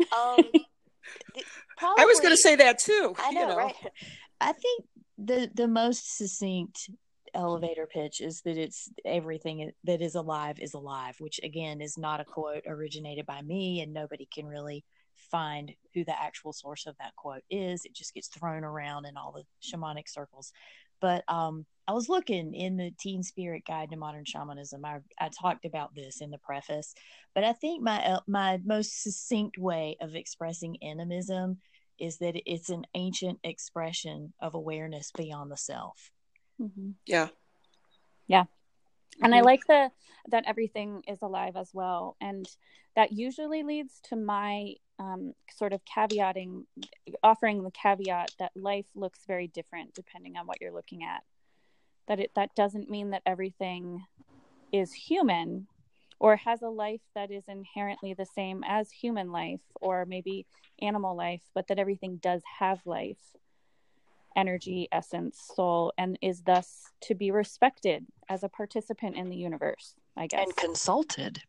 um, 0.00 0.36
probably, 1.76 2.02
I 2.02 2.06
was 2.06 2.20
going 2.20 2.32
to 2.32 2.36
say 2.36 2.56
that 2.56 2.78
too. 2.78 3.14
I 3.18 3.32
know, 3.32 3.40
you 3.40 3.46
know, 3.48 3.56
right? 3.56 3.74
I 4.40 4.52
think 4.52 4.84
the 5.18 5.50
the 5.52 5.68
most 5.68 6.16
succinct 6.16 6.90
elevator 7.34 7.86
pitch 7.86 8.20
is 8.20 8.40
that 8.42 8.56
it's 8.56 8.90
everything 9.04 9.70
that 9.84 10.00
is 10.00 10.14
alive 10.14 10.58
is 10.60 10.74
alive, 10.74 11.16
which 11.18 11.40
again 11.42 11.80
is 11.80 11.98
not 11.98 12.20
a 12.20 12.24
quote 12.24 12.64
originated 12.66 13.26
by 13.26 13.42
me, 13.42 13.80
and 13.80 13.92
nobody 13.92 14.28
can 14.32 14.46
really 14.46 14.84
find 15.30 15.72
who 15.94 16.04
the 16.04 16.20
actual 16.20 16.52
source 16.52 16.86
of 16.86 16.96
that 16.98 17.14
quote 17.16 17.42
is. 17.50 17.84
It 17.84 17.94
just 17.94 18.14
gets 18.14 18.28
thrown 18.28 18.64
around 18.64 19.04
in 19.06 19.16
all 19.16 19.32
the 19.32 19.44
shamanic 19.62 20.08
circles. 20.08 20.52
But 21.00 21.24
um, 21.28 21.66
I 21.86 21.92
was 21.92 22.08
looking 22.08 22.54
in 22.54 22.76
the 22.76 22.92
Teen 22.98 23.22
Spirit 23.22 23.62
Guide 23.66 23.90
to 23.90 23.96
Modern 23.96 24.24
Shamanism. 24.24 24.84
I, 24.84 24.98
I 25.18 25.30
talked 25.30 25.64
about 25.64 25.94
this 25.94 26.20
in 26.20 26.30
the 26.30 26.38
preface, 26.38 26.94
but 27.34 27.44
I 27.44 27.52
think 27.54 27.82
my 27.82 28.04
uh, 28.04 28.20
my 28.26 28.60
most 28.64 29.02
succinct 29.02 29.58
way 29.58 29.96
of 30.00 30.14
expressing 30.14 30.76
animism 30.82 31.58
is 31.98 32.18
that 32.18 32.36
it's 32.46 32.68
an 32.68 32.84
ancient 32.94 33.38
expression 33.42 34.32
of 34.40 34.54
awareness 34.54 35.10
beyond 35.16 35.50
the 35.50 35.56
self. 35.56 36.10
Mm-hmm. 36.60 36.90
Yeah, 37.06 37.28
yeah, 38.26 38.44
and 39.22 39.34
I 39.34 39.38
mm-hmm. 39.38 39.46
like 39.46 39.66
the 39.66 39.90
that 40.28 40.44
everything 40.46 41.02
is 41.08 41.22
alive 41.22 41.56
as 41.56 41.70
well, 41.72 42.16
and 42.20 42.46
that 42.96 43.12
usually 43.12 43.62
leads 43.62 44.00
to 44.10 44.16
my 44.16 44.74
um, 44.98 45.34
sort 45.54 45.72
of 45.72 45.80
caveating, 45.84 46.64
offering 47.22 47.62
the 47.62 47.70
caveat 47.70 48.32
that 48.38 48.52
life 48.56 48.86
looks 48.94 49.20
very 49.26 49.46
different 49.48 49.94
depending 49.94 50.36
on 50.36 50.46
what 50.46 50.60
you're 50.60 50.72
looking 50.72 51.04
at. 51.04 51.22
That 52.08 52.20
it 52.20 52.30
that 52.36 52.54
doesn't 52.54 52.90
mean 52.90 53.10
that 53.10 53.22
everything 53.26 54.04
is 54.72 54.92
human 54.92 55.66
or 56.18 56.36
has 56.36 56.62
a 56.62 56.68
life 56.68 57.00
that 57.14 57.30
is 57.30 57.44
inherently 57.48 58.14
the 58.14 58.26
same 58.26 58.64
as 58.66 58.90
human 58.90 59.30
life 59.30 59.60
or 59.80 60.04
maybe 60.04 60.46
animal 60.80 61.16
life, 61.16 61.42
but 61.54 61.68
that 61.68 61.78
everything 61.78 62.16
does 62.16 62.42
have 62.58 62.80
life, 62.84 63.36
energy, 64.36 64.88
essence, 64.90 65.52
soul, 65.54 65.92
and 65.96 66.18
is 66.20 66.42
thus 66.42 66.90
to 67.02 67.14
be 67.14 67.30
respected 67.30 68.06
as 68.28 68.42
a 68.42 68.48
participant 68.48 69.16
in 69.16 69.28
the 69.28 69.36
universe, 69.36 69.94
I 70.16 70.26
guess. 70.26 70.44
And 70.44 70.56
consulted. 70.56 71.42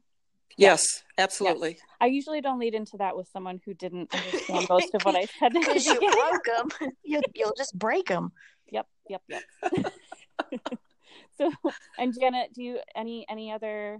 Yes, 0.60 1.04
absolutely. 1.18 1.72
Yes. 1.72 1.80
I 2.02 2.06
usually 2.08 2.42
don't 2.42 2.60
lead 2.60 2.76
into 2.76 2.98
that 2.98 3.16
with 3.16 3.28
someone 3.28 3.62
who 3.66 3.74
didn't 3.74 4.14
understand 4.14 4.68
most 4.70 4.94
of 4.94 5.02
what 5.04 5.16
I 5.16 5.26
said. 5.40 5.54
Because 5.54 5.86
you 5.86 6.00
broke 6.00 6.46
them, 6.46 6.92
you, 7.04 7.22
you'll 7.34 7.54
just 7.58 7.78
break 7.78 8.08
them. 8.08 8.32
Yep, 8.72 8.88
yep, 9.10 9.22
yep. 9.28 9.44
so, 11.38 11.52
and 11.98 12.14
Janet, 12.20 12.54
do 12.54 12.64
you 12.64 12.80
any 12.96 13.26
any 13.30 13.52
other 13.52 14.00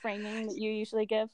framing 0.00 0.46
that 0.46 0.56
you 0.56 0.70
usually 0.70 1.06
give? 1.06 1.28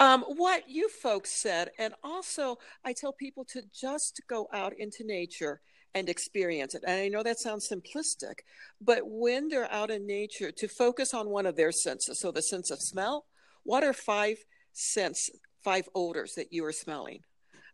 Um, 0.00 0.22
what 0.22 0.68
you 0.68 0.88
folks 0.88 1.30
said, 1.30 1.70
and 1.78 1.94
also 2.04 2.58
I 2.84 2.92
tell 2.92 3.12
people 3.12 3.44
to 3.46 3.62
just 3.74 4.22
go 4.28 4.48
out 4.52 4.72
into 4.78 5.04
nature 5.04 5.60
and 5.94 6.08
experience 6.08 6.74
it. 6.74 6.84
And 6.86 7.00
I 7.00 7.08
know 7.08 7.22
that 7.22 7.38
sounds 7.40 7.68
simplistic, 7.68 8.40
but 8.80 9.00
when 9.04 9.48
they're 9.48 9.70
out 9.72 9.90
in 9.90 10.06
nature, 10.06 10.52
to 10.52 10.68
focus 10.68 11.14
on 11.14 11.30
one 11.30 11.46
of 11.46 11.56
their 11.56 11.72
senses. 11.72 12.20
So 12.20 12.30
the 12.30 12.42
sense 12.42 12.70
of 12.70 12.80
smell, 12.80 13.24
what 13.68 13.84
are 13.84 13.92
five 13.92 14.38
scents, 14.72 15.28
five 15.62 15.86
odors 15.94 16.36
that 16.36 16.54
you 16.54 16.64
are 16.64 16.72
smelling? 16.72 17.20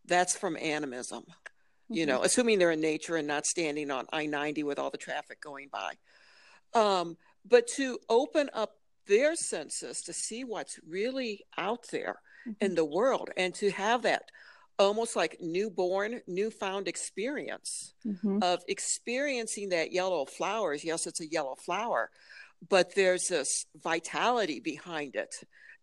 That's 0.05 0.37
from 0.37 0.57
animism, 0.57 1.23
mm-hmm. 1.23 1.95
you 1.95 2.05
know, 2.05 2.17
mm-hmm. 2.17 2.25
assuming 2.25 2.59
they're 2.59 2.73
in 2.73 2.81
nature 2.81 3.15
and 3.15 3.29
not 3.29 3.47
standing 3.47 3.93
on 3.93 4.07
I 4.13 4.27
90 4.27 4.65
with 4.65 4.81
all 4.81 4.91
the 4.91 4.99
traffic 4.99 5.41
going 5.41 5.69
by. 5.71 5.93
Um, 6.75 7.17
but 7.49 7.69
to 7.77 8.01
open 8.09 8.51
up 8.53 8.73
their 9.07 9.37
senses 9.37 10.03
to 10.03 10.13
see 10.13 10.43
what's 10.43 10.81
really 10.85 11.45
out 11.57 11.87
there 11.93 12.17
mm-hmm. 12.45 12.65
in 12.65 12.75
the 12.75 12.85
world 12.85 13.31
and 13.37 13.55
to 13.55 13.71
have 13.71 14.03
that 14.03 14.25
almost 14.81 15.15
like 15.15 15.37
newborn, 15.41 16.23
newfound 16.27 16.89
experience 16.89 17.95
mm-hmm. 18.05 18.41
of 18.43 18.65
experiencing 18.67 19.69
that 19.69 19.93
yellow 19.93 20.25
flowers. 20.25 20.83
Yes, 20.83 21.07
it's 21.07 21.21
a 21.21 21.31
yellow 21.31 21.55
flower, 21.55 22.11
but 22.69 22.97
there's 22.97 23.29
this 23.29 23.67
vitality 23.81 24.59
behind 24.59 25.15
it 25.15 25.37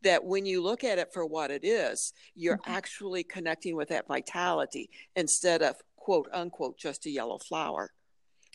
that 0.04 0.24
when 0.24 0.46
you 0.46 0.62
look 0.62 0.84
at 0.84 0.98
it 0.98 1.14
for 1.14 1.26
what 1.26 1.52
it 1.52 1.64
is, 1.64 2.14
you're 2.36 2.58
mm-hmm. 2.58 2.72
actually 2.72 3.24
connecting 3.24 3.76
with 3.76 3.90
that 3.90 4.08
vitality 4.08 4.90
instead 5.16 5.62
of 5.62 5.76
quote 5.96 6.28
unquote 6.34 6.78
just 6.78 7.06
a 7.06 7.10
yellow 7.10 7.38
flower. 7.38 7.92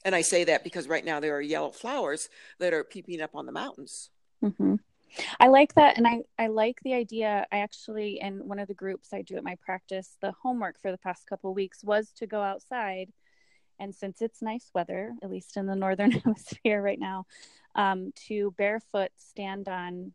And 0.05 0.15
I 0.15 0.21
say 0.21 0.45
that 0.45 0.65
because 0.65 0.89
right 0.89 1.05
now 1.05 1.21
there 1.21 1.35
are 1.37 1.41
yellow 1.41 1.73
flowers 1.73 2.29
that 2.61 2.73
are 2.73 2.85
peeping 2.85 3.21
up 3.21 3.35
on 3.35 3.47
the 3.47 3.53
mountains. 3.53 4.11
Mm-hmm. 4.43 4.77
I 5.41 5.49
like 5.49 5.75
that. 5.75 5.97
And 5.97 6.07
I, 6.07 6.23
I 6.39 6.49
like 6.49 6.79
the 6.83 6.95
idea. 6.95 7.47
I 7.51 7.59
actually, 7.59 8.21
in 8.21 8.47
one 8.47 8.59
of 8.59 8.69
the 8.69 8.75
groups 8.75 9.13
I 9.13 9.23
do 9.23 9.37
at 9.37 9.45
my 9.45 9.57
practice, 9.65 10.17
the 10.21 10.33
homework 10.43 10.81
for 10.81 10.91
the 10.91 10.99
past 10.99 11.27
couple 11.27 11.55
weeks 11.55 11.83
was 11.83 12.13
to 12.19 12.27
go 12.27 12.43
outside. 12.43 13.11
And 13.79 13.95
since 13.95 14.23
it's 14.23 14.43
nice 14.43 14.71
weather, 14.75 15.13
at 15.23 15.31
least 15.31 15.57
in 15.57 15.67
the 15.67 15.77
northern 15.77 16.11
hemisphere 16.25 16.83
right 16.83 17.01
now, 17.01 17.27
um, 17.75 18.13
to 18.29 18.55
barefoot 18.57 19.11
stand 19.17 19.69
on 19.69 20.13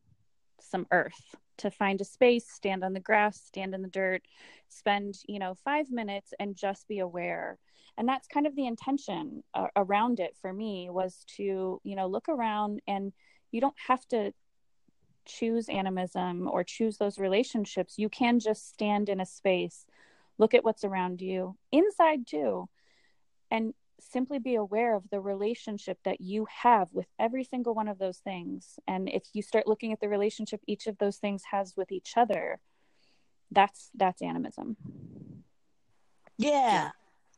some 0.64 0.88
earth 0.92 1.36
to 1.58 1.70
find 1.70 2.02
a 2.02 2.06
space 2.06 2.50
stand 2.50 2.84
on 2.84 2.94
the 2.94 3.00
grass 3.00 3.40
stand 3.40 3.74
in 3.74 3.82
the 3.82 3.88
dirt 3.88 4.24
spend 4.70 5.16
you 5.28 5.40
know 5.40 5.56
five 5.64 5.92
minutes 5.92 6.34
and 6.40 6.56
just 6.56 6.88
be 6.88 7.00
aware. 7.00 7.58
And 7.98 8.08
that's 8.08 8.28
kind 8.28 8.48
of 8.48 8.56
the 8.56 8.66
intention 8.66 9.44
uh, 9.54 9.68
around 9.76 10.20
it 10.20 10.36
for 10.42 10.54
me 10.54 10.90
was 10.90 11.26
to 11.38 11.82
you 11.84 11.96
know 11.96 12.08
look 12.08 12.30
around 12.30 12.82
and 12.88 13.14
you 13.52 13.62
don't 13.62 13.76
have 13.88 14.08
to 14.10 14.34
choose 15.26 15.70
animism 15.70 16.48
or 16.52 16.64
choose 16.64 16.98
those 16.98 17.20
relationships. 17.20 18.00
You 18.00 18.10
can 18.10 18.40
just 18.40 18.70
stand 18.70 19.10
in 19.10 19.20
a 19.20 19.26
space 19.26 19.86
look 20.42 20.54
at 20.56 20.66
what's 20.66 20.84
around 20.84 21.22
you 21.22 21.56
inside 21.72 22.26
too. 22.28 22.68
And 23.52 23.74
simply 24.04 24.40
be 24.40 24.56
aware 24.56 24.96
of 24.96 25.10
the 25.10 25.20
relationship 25.22 25.98
that 26.04 26.22
you 26.22 26.48
have 26.64 26.90
with 26.94 27.08
every 27.20 27.44
single 27.44 27.74
one 27.74 27.88
of 27.88 28.00
those 28.00 28.18
things 28.20 28.80
and 28.88 29.10
if 29.10 29.24
you 29.34 29.42
start 29.42 29.68
looking 29.68 29.92
at 29.94 30.00
the 30.00 30.10
relationship 30.10 30.62
each 30.68 30.88
of 30.88 30.98
those 30.98 31.18
things 31.18 31.44
has 31.52 31.74
with 31.78 31.92
each 31.92 32.14
other 32.18 32.60
that's 33.52 33.90
that's 33.96 34.22
animism 34.22 34.76
Yeah. 36.38 36.92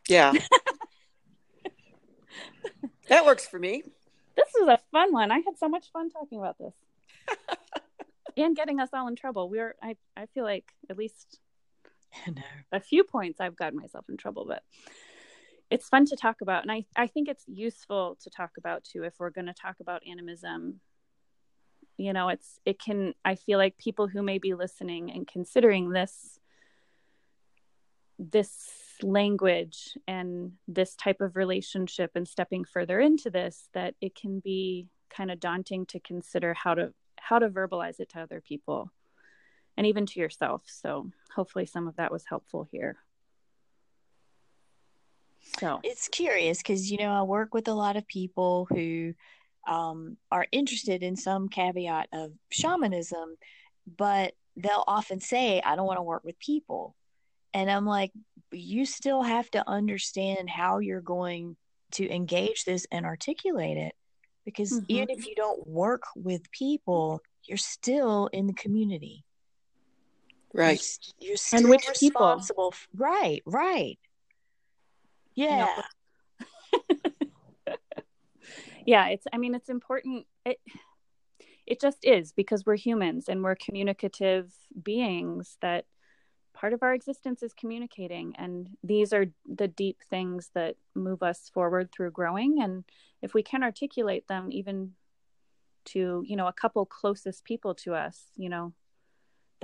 Yeah. 0.07 0.33
that 3.09 3.25
works 3.25 3.45
for 3.47 3.59
me. 3.59 3.83
this 4.35 4.47
is 4.61 4.67
a 4.67 4.79
fun 4.91 5.11
one 5.13 5.31
i 5.31 5.39
had 5.39 5.57
so 5.57 5.69
much 5.69 5.91
fun 5.91 6.09
talking 6.09 6.39
about 6.39 6.57
this 6.57 6.73
and 8.37 8.55
getting 8.55 8.79
us 8.79 8.89
all 8.93 9.07
in 9.07 9.15
trouble 9.15 9.49
We 9.49 9.59
are 9.59 9.75
i 9.81 9.95
i 10.17 10.25
feel 10.27 10.43
like 10.43 10.65
at 10.89 10.97
least 10.97 11.39
no. 12.27 12.41
a 12.71 12.79
few 12.79 13.03
points 13.03 13.39
I've 13.41 13.55
gotten 13.55 13.79
myself 13.79 14.05
in 14.09 14.17
trouble, 14.17 14.45
but 14.47 14.61
it's 15.73 15.89
fun 15.89 16.05
to 16.05 16.15
talk 16.15 16.41
about. 16.41 16.61
And 16.61 16.71
I, 16.71 16.85
I 16.95 17.07
think 17.07 17.27
it's 17.27 17.45
useful 17.47 18.15
to 18.21 18.29
talk 18.29 18.51
about 18.59 18.83
too 18.83 19.03
if 19.03 19.15
we're 19.17 19.31
going 19.31 19.47
to 19.47 19.55
talk 19.55 19.77
about 19.81 20.03
animism. 20.07 20.79
You 21.97 22.13
know, 22.13 22.29
it's, 22.29 22.59
it 22.63 22.79
can, 22.79 23.15
I 23.25 23.33
feel 23.33 23.57
like 23.57 23.79
people 23.79 24.07
who 24.07 24.21
may 24.21 24.37
be 24.37 24.53
listening 24.53 25.11
and 25.11 25.27
considering 25.27 25.89
this, 25.89 26.37
this 28.19 28.69
language 29.01 29.97
and 30.07 30.51
this 30.67 30.93
type 30.93 31.21
of 31.21 31.35
relationship 31.35 32.11
and 32.13 32.27
stepping 32.27 32.65
further 32.65 32.99
into 32.99 33.31
this, 33.31 33.67
that 33.73 33.95
it 33.99 34.13
can 34.13 34.41
be 34.41 34.85
kind 35.09 35.31
of 35.31 35.39
daunting 35.39 35.87
to 35.87 35.99
consider 35.99 36.53
how 36.53 36.75
to, 36.75 36.93
how 37.19 37.39
to 37.39 37.49
verbalize 37.49 37.99
it 37.99 38.09
to 38.09 38.19
other 38.19 38.41
people 38.41 38.91
and 39.75 39.87
even 39.87 40.05
to 40.05 40.19
yourself. 40.19 40.61
So 40.67 41.09
hopefully 41.35 41.65
some 41.65 41.87
of 41.87 41.95
that 41.95 42.11
was 42.11 42.25
helpful 42.29 42.67
here. 42.71 42.97
So 45.59 45.79
It's 45.83 46.07
curious 46.07 46.57
because, 46.59 46.89
you 46.91 46.97
know, 46.97 47.11
I 47.11 47.21
work 47.23 47.53
with 47.53 47.67
a 47.67 47.73
lot 47.73 47.95
of 47.95 48.07
people 48.07 48.67
who 48.69 49.13
um, 49.67 50.17
are 50.31 50.47
interested 50.51 51.03
in 51.03 51.15
some 51.15 51.47
caveat 51.49 52.09
of 52.11 52.31
shamanism, 52.51 53.35
but 53.97 54.33
they'll 54.55 54.83
often 54.87 55.19
say, 55.19 55.61
I 55.61 55.75
don't 55.75 55.87
want 55.87 55.97
to 55.97 56.03
work 56.03 56.23
with 56.23 56.39
people. 56.39 56.95
And 57.53 57.69
I'm 57.69 57.85
like, 57.85 58.11
you 58.51 58.85
still 58.85 59.21
have 59.21 59.49
to 59.51 59.67
understand 59.69 60.49
how 60.49 60.79
you're 60.79 61.01
going 61.01 61.55
to 61.91 62.09
engage 62.09 62.65
this 62.65 62.87
and 62.91 63.05
articulate 63.05 63.77
it. 63.77 63.95
Because 64.45 64.71
Mhm. 64.71 64.85
even 64.89 65.09
if 65.09 65.25
you 65.25 65.35
don't 65.35 65.65
work 65.67 66.03
with 66.15 66.49
people, 66.51 67.21
you're 67.45 67.57
still 67.57 68.27
in 68.33 68.47
the 68.47 68.53
community. 68.53 69.23
You're, 70.53 70.65
Right. 70.65 70.99
you're 71.19 71.37
still 71.37 71.59
And 71.59 71.69
which 71.69 71.83
people? 71.99 72.21
responsible. 72.21 72.69
f- 72.73 72.87
right, 72.95 73.41
right. 73.45 73.99
Yeah. 75.35 75.81
yeah, 78.85 79.07
it's 79.07 79.25
I 79.31 79.37
mean 79.37 79.55
it's 79.55 79.69
important 79.69 80.25
it 80.45 80.59
it 81.65 81.79
just 81.79 81.99
is 82.03 82.33
because 82.33 82.65
we're 82.65 82.75
humans 82.75 83.29
and 83.29 83.43
we're 83.43 83.55
communicative 83.55 84.53
beings 84.83 85.57
that 85.61 85.85
part 86.53 86.73
of 86.73 86.83
our 86.83 86.93
existence 86.93 87.41
is 87.41 87.53
communicating. 87.53 88.35
And 88.37 88.69
these 88.83 89.13
are 89.13 89.25
the 89.47 89.67
deep 89.67 89.99
things 90.09 90.51
that 90.53 90.75
move 90.93 91.23
us 91.23 91.49
forward 91.53 91.89
through 91.91 92.11
growing. 92.11 92.61
And 92.61 92.83
if 93.21 93.33
we 93.33 93.43
can 93.43 93.63
articulate 93.63 94.27
them 94.27 94.49
even 94.51 94.91
to 95.85 96.23
you 96.25 96.37
know 96.37 96.47
a 96.47 96.53
couple 96.53 96.85
closest 96.85 97.43
people 97.43 97.75
to 97.75 97.93
us 97.93 98.27
you 98.37 98.47
know 98.47 98.71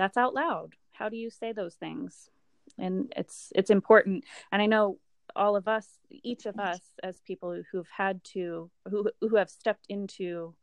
that's 0.00 0.16
out 0.16 0.34
loud. 0.34 0.74
How 0.92 1.10
do 1.10 1.16
you 1.16 1.30
say 1.30 1.52
those 1.52 1.74
things? 1.74 2.30
And 2.78 3.12
it's 3.16 3.52
it's 3.54 3.70
important. 3.70 4.24
And 4.50 4.62
i 4.62 4.66
know 4.66 4.98
all 5.36 5.56
of 5.56 5.68
us 5.68 5.98
each 6.10 6.46
of 6.46 6.58
us 6.58 6.80
as 7.02 7.20
people 7.20 7.62
who've 7.70 7.88
had 7.96 8.22
to 8.24 8.70
who 8.88 9.10
who 9.20 9.36
have 9.36 9.50
stepped 9.50 9.86
into 9.88 10.54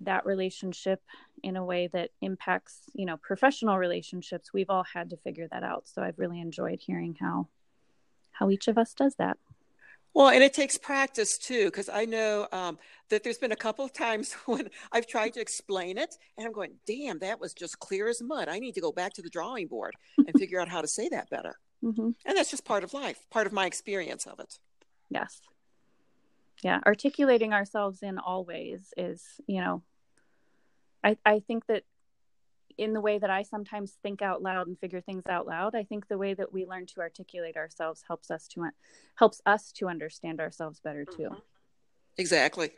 that 0.00 0.26
relationship 0.26 1.00
in 1.42 1.56
a 1.56 1.64
way 1.64 1.88
that 1.92 2.10
impacts 2.20 2.82
you 2.94 3.06
know 3.06 3.16
professional 3.16 3.78
relationships 3.78 4.52
we've 4.52 4.70
all 4.70 4.84
had 4.92 5.10
to 5.10 5.16
figure 5.16 5.48
that 5.50 5.62
out 5.62 5.86
so 5.86 6.02
i've 6.02 6.18
really 6.18 6.40
enjoyed 6.40 6.80
hearing 6.80 7.16
how 7.20 7.46
how 8.32 8.50
each 8.50 8.68
of 8.68 8.78
us 8.78 8.94
does 8.94 9.14
that 9.16 9.38
Well, 10.14 10.28
and 10.28 10.42
it 10.42 10.52
takes 10.52 10.76
practice 10.76 11.38
too, 11.38 11.66
because 11.66 11.88
I 11.88 12.04
know 12.04 12.46
um, 12.52 12.78
that 13.08 13.22
there's 13.24 13.38
been 13.38 13.52
a 13.52 13.56
couple 13.56 13.84
of 13.84 13.92
times 13.92 14.34
when 14.46 14.68
I've 14.92 15.06
tried 15.06 15.32
to 15.34 15.40
explain 15.40 15.96
it 15.96 16.14
and 16.36 16.46
I'm 16.46 16.52
going, 16.52 16.74
damn, 16.86 17.18
that 17.20 17.40
was 17.40 17.54
just 17.54 17.78
clear 17.78 18.08
as 18.08 18.20
mud. 18.20 18.48
I 18.48 18.58
need 18.58 18.74
to 18.74 18.80
go 18.80 18.92
back 18.92 19.14
to 19.14 19.22
the 19.22 19.30
drawing 19.30 19.68
board 19.68 19.94
and 20.18 20.38
figure 20.38 20.60
out 20.60 20.68
how 20.68 20.82
to 20.82 20.88
say 20.88 21.08
that 21.08 21.30
better. 21.30 21.56
Hmm 21.82 22.10
And 22.24 22.36
that's 22.36 22.50
just 22.50 22.64
part 22.64 22.84
of 22.84 22.94
life, 22.94 23.26
part 23.30 23.46
of 23.46 23.52
my 23.52 23.66
experience 23.66 24.26
of 24.26 24.40
it. 24.40 24.58
yes 25.10 25.40
yeah 26.62 26.80
articulating 26.86 27.52
ourselves 27.52 28.02
in 28.02 28.18
all 28.18 28.44
ways 28.44 28.94
is 28.96 29.22
you 29.46 29.60
know 29.60 29.82
i 31.02 31.16
i 31.26 31.40
think 31.40 31.66
that 31.66 31.82
in 32.78 32.92
the 32.94 33.00
way 33.00 33.18
that 33.18 33.30
i 33.30 33.42
sometimes 33.42 33.98
think 34.02 34.22
out 34.22 34.42
loud 34.42 34.66
and 34.68 34.78
figure 34.78 35.00
things 35.00 35.26
out 35.28 35.46
loud 35.46 35.74
i 35.74 35.82
think 35.82 36.06
the 36.08 36.16
way 36.18 36.32
that 36.34 36.52
we 36.52 36.64
learn 36.64 36.86
to 36.86 37.00
articulate 37.00 37.56
ourselves 37.56 38.02
helps 38.06 38.30
us 38.30 38.46
to 38.48 38.64
helps 39.16 39.40
us 39.44 39.72
to 39.72 39.88
understand 39.88 40.40
ourselves 40.40 40.80
better 40.80 41.04
too 41.04 41.30
Exactly. 42.18 42.70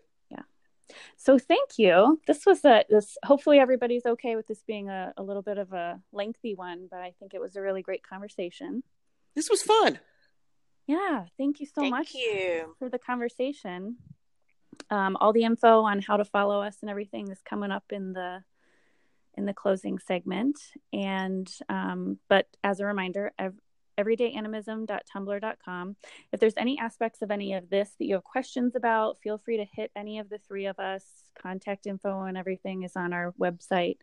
So 1.16 1.38
thank 1.38 1.78
you 1.78 2.20
this 2.26 2.44
was 2.46 2.64
a 2.64 2.84
this 2.90 3.16
hopefully 3.24 3.58
everybody's 3.58 4.04
okay 4.06 4.36
with 4.36 4.46
this 4.46 4.62
being 4.66 4.88
a, 4.90 5.12
a 5.16 5.22
little 5.22 5.42
bit 5.42 5.58
of 5.58 5.72
a 5.72 6.00
lengthy 6.12 6.54
one 6.54 6.86
but 6.90 7.00
i 7.00 7.12
think 7.18 7.34
it 7.34 7.40
was 7.40 7.56
a 7.56 7.60
really 7.62 7.82
great 7.82 8.02
conversation 8.02 8.82
This 9.34 9.48
was 9.50 9.62
fun. 9.62 9.98
yeah 10.86 11.24
thank 11.38 11.60
you 11.60 11.66
so 11.66 11.80
Thank 11.82 11.90
much 11.90 12.14
you. 12.14 12.74
for 12.78 12.88
the 12.88 12.98
conversation. 12.98 13.96
Um, 14.90 15.16
all 15.20 15.32
the 15.32 15.44
info 15.44 15.82
on 15.82 16.00
how 16.00 16.16
to 16.16 16.24
follow 16.24 16.60
us 16.60 16.78
and 16.82 16.90
everything 16.90 17.30
is 17.30 17.40
coming 17.44 17.70
up 17.70 17.84
in 17.90 18.12
the 18.12 18.42
in 19.36 19.46
the 19.46 19.54
closing 19.54 19.98
segment. 19.98 20.58
And 20.92 21.48
um, 21.68 22.18
but 22.28 22.46
as 22.62 22.80
a 22.80 22.84
reminder, 22.86 23.32
ev- 23.38 23.58
everydayanimism.tumblr.com. 23.98 25.96
If 26.32 26.40
there's 26.40 26.54
any 26.56 26.78
aspects 26.78 27.22
of 27.22 27.30
any 27.30 27.54
of 27.54 27.70
this 27.70 27.90
that 27.98 28.06
you 28.06 28.14
have 28.14 28.24
questions 28.24 28.74
about, 28.74 29.18
feel 29.22 29.38
free 29.38 29.56
to 29.58 29.64
hit 29.64 29.90
any 29.96 30.18
of 30.18 30.28
the 30.28 30.38
three 30.38 30.66
of 30.66 30.78
us. 30.78 31.04
Contact 31.40 31.86
info 31.86 32.22
and 32.22 32.36
everything 32.36 32.82
is 32.82 32.96
on 32.96 33.12
our 33.12 33.32
website. 33.40 33.98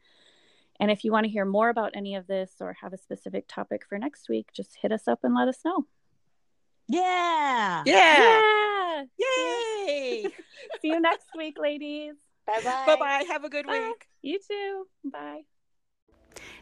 And 0.80 0.90
if 0.90 1.04
you 1.04 1.12
want 1.12 1.26
to 1.26 1.32
hear 1.32 1.46
more 1.46 1.70
about 1.70 1.92
any 1.96 2.16
of 2.16 2.28
this 2.28 2.54
or 2.60 2.74
have 2.82 2.94
a 2.94 2.98
specific 2.98 3.46
topic 3.48 3.84
for 3.88 4.00
next 4.00 4.30
week, 4.30 4.50
just 4.54 4.78
hit 4.82 4.92
us 4.92 5.08
up 5.08 5.20
and 5.24 5.36
let 5.36 5.48
us 5.48 5.60
know. 5.64 5.86
Yeah. 6.88 7.84
Yeah. 7.86 8.42
Yeah. 8.98 9.04
Yay. 9.18 10.24
See 10.82 10.88
you 10.88 11.00
next 11.00 11.28
week, 11.38 11.58
ladies. 11.60 12.16
Bye 12.48 12.62
bye. 12.64 12.84
bye 12.86 12.96
bye. 12.96 13.24
Have 13.30 13.44
a 13.44 13.50
good 13.50 13.68
Bye. 13.68 13.80
week. 13.80 14.08
You 14.22 14.40
too. 14.40 14.88
Bye. 15.06 15.42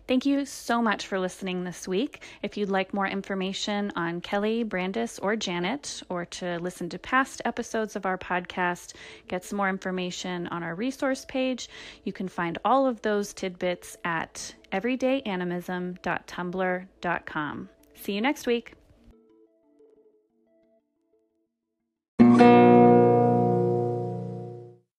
Thank 0.07 0.25
you 0.25 0.45
so 0.45 0.81
much 0.81 1.07
for 1.07 1.19
listening 1.19 1.63
this 1.63 1.87
week. 1.87 2.23
If 2.41 2.57
you'd 2.57 2.69
like 2.69 2.93
more 2.93 3.07
information 3.07 3.91
on 3.95 4.21
Kelly, 4.21 4.63
Brandis, 4.63 5.19
or 5.19 5.35
Janet, 5.35 6.01
or 6.09 6.25
to 6.25 6.57
listen 6.59 6.89
to 6.89 6.99
past 6.99 7.41
episodes 7.45 7.95
of 7.95 8.05
our 8.05 8.17
podcast, 8.17 8.93
get 9.27 9.43
some 9.43 9.57
more 9.57 9.69
information 9.69 10.47
on 10.47 10.63
our 10.63 10.75
resource 10.75 11.25
page, 11.25 11.69
you 12.03 12.13
can 12.13 12.27
find 12.27 12.57
all 12.65 12.87
of 12.87 13.01
those 13.01 13.33
tidbits 13.33 13.97
at 14.03 14.55
everydayanimism.tumblr.com. 14.71 17.69
See 17.95 18.13
you 18.13 18.21
next 18.21 18.47
week. 18.47 18.78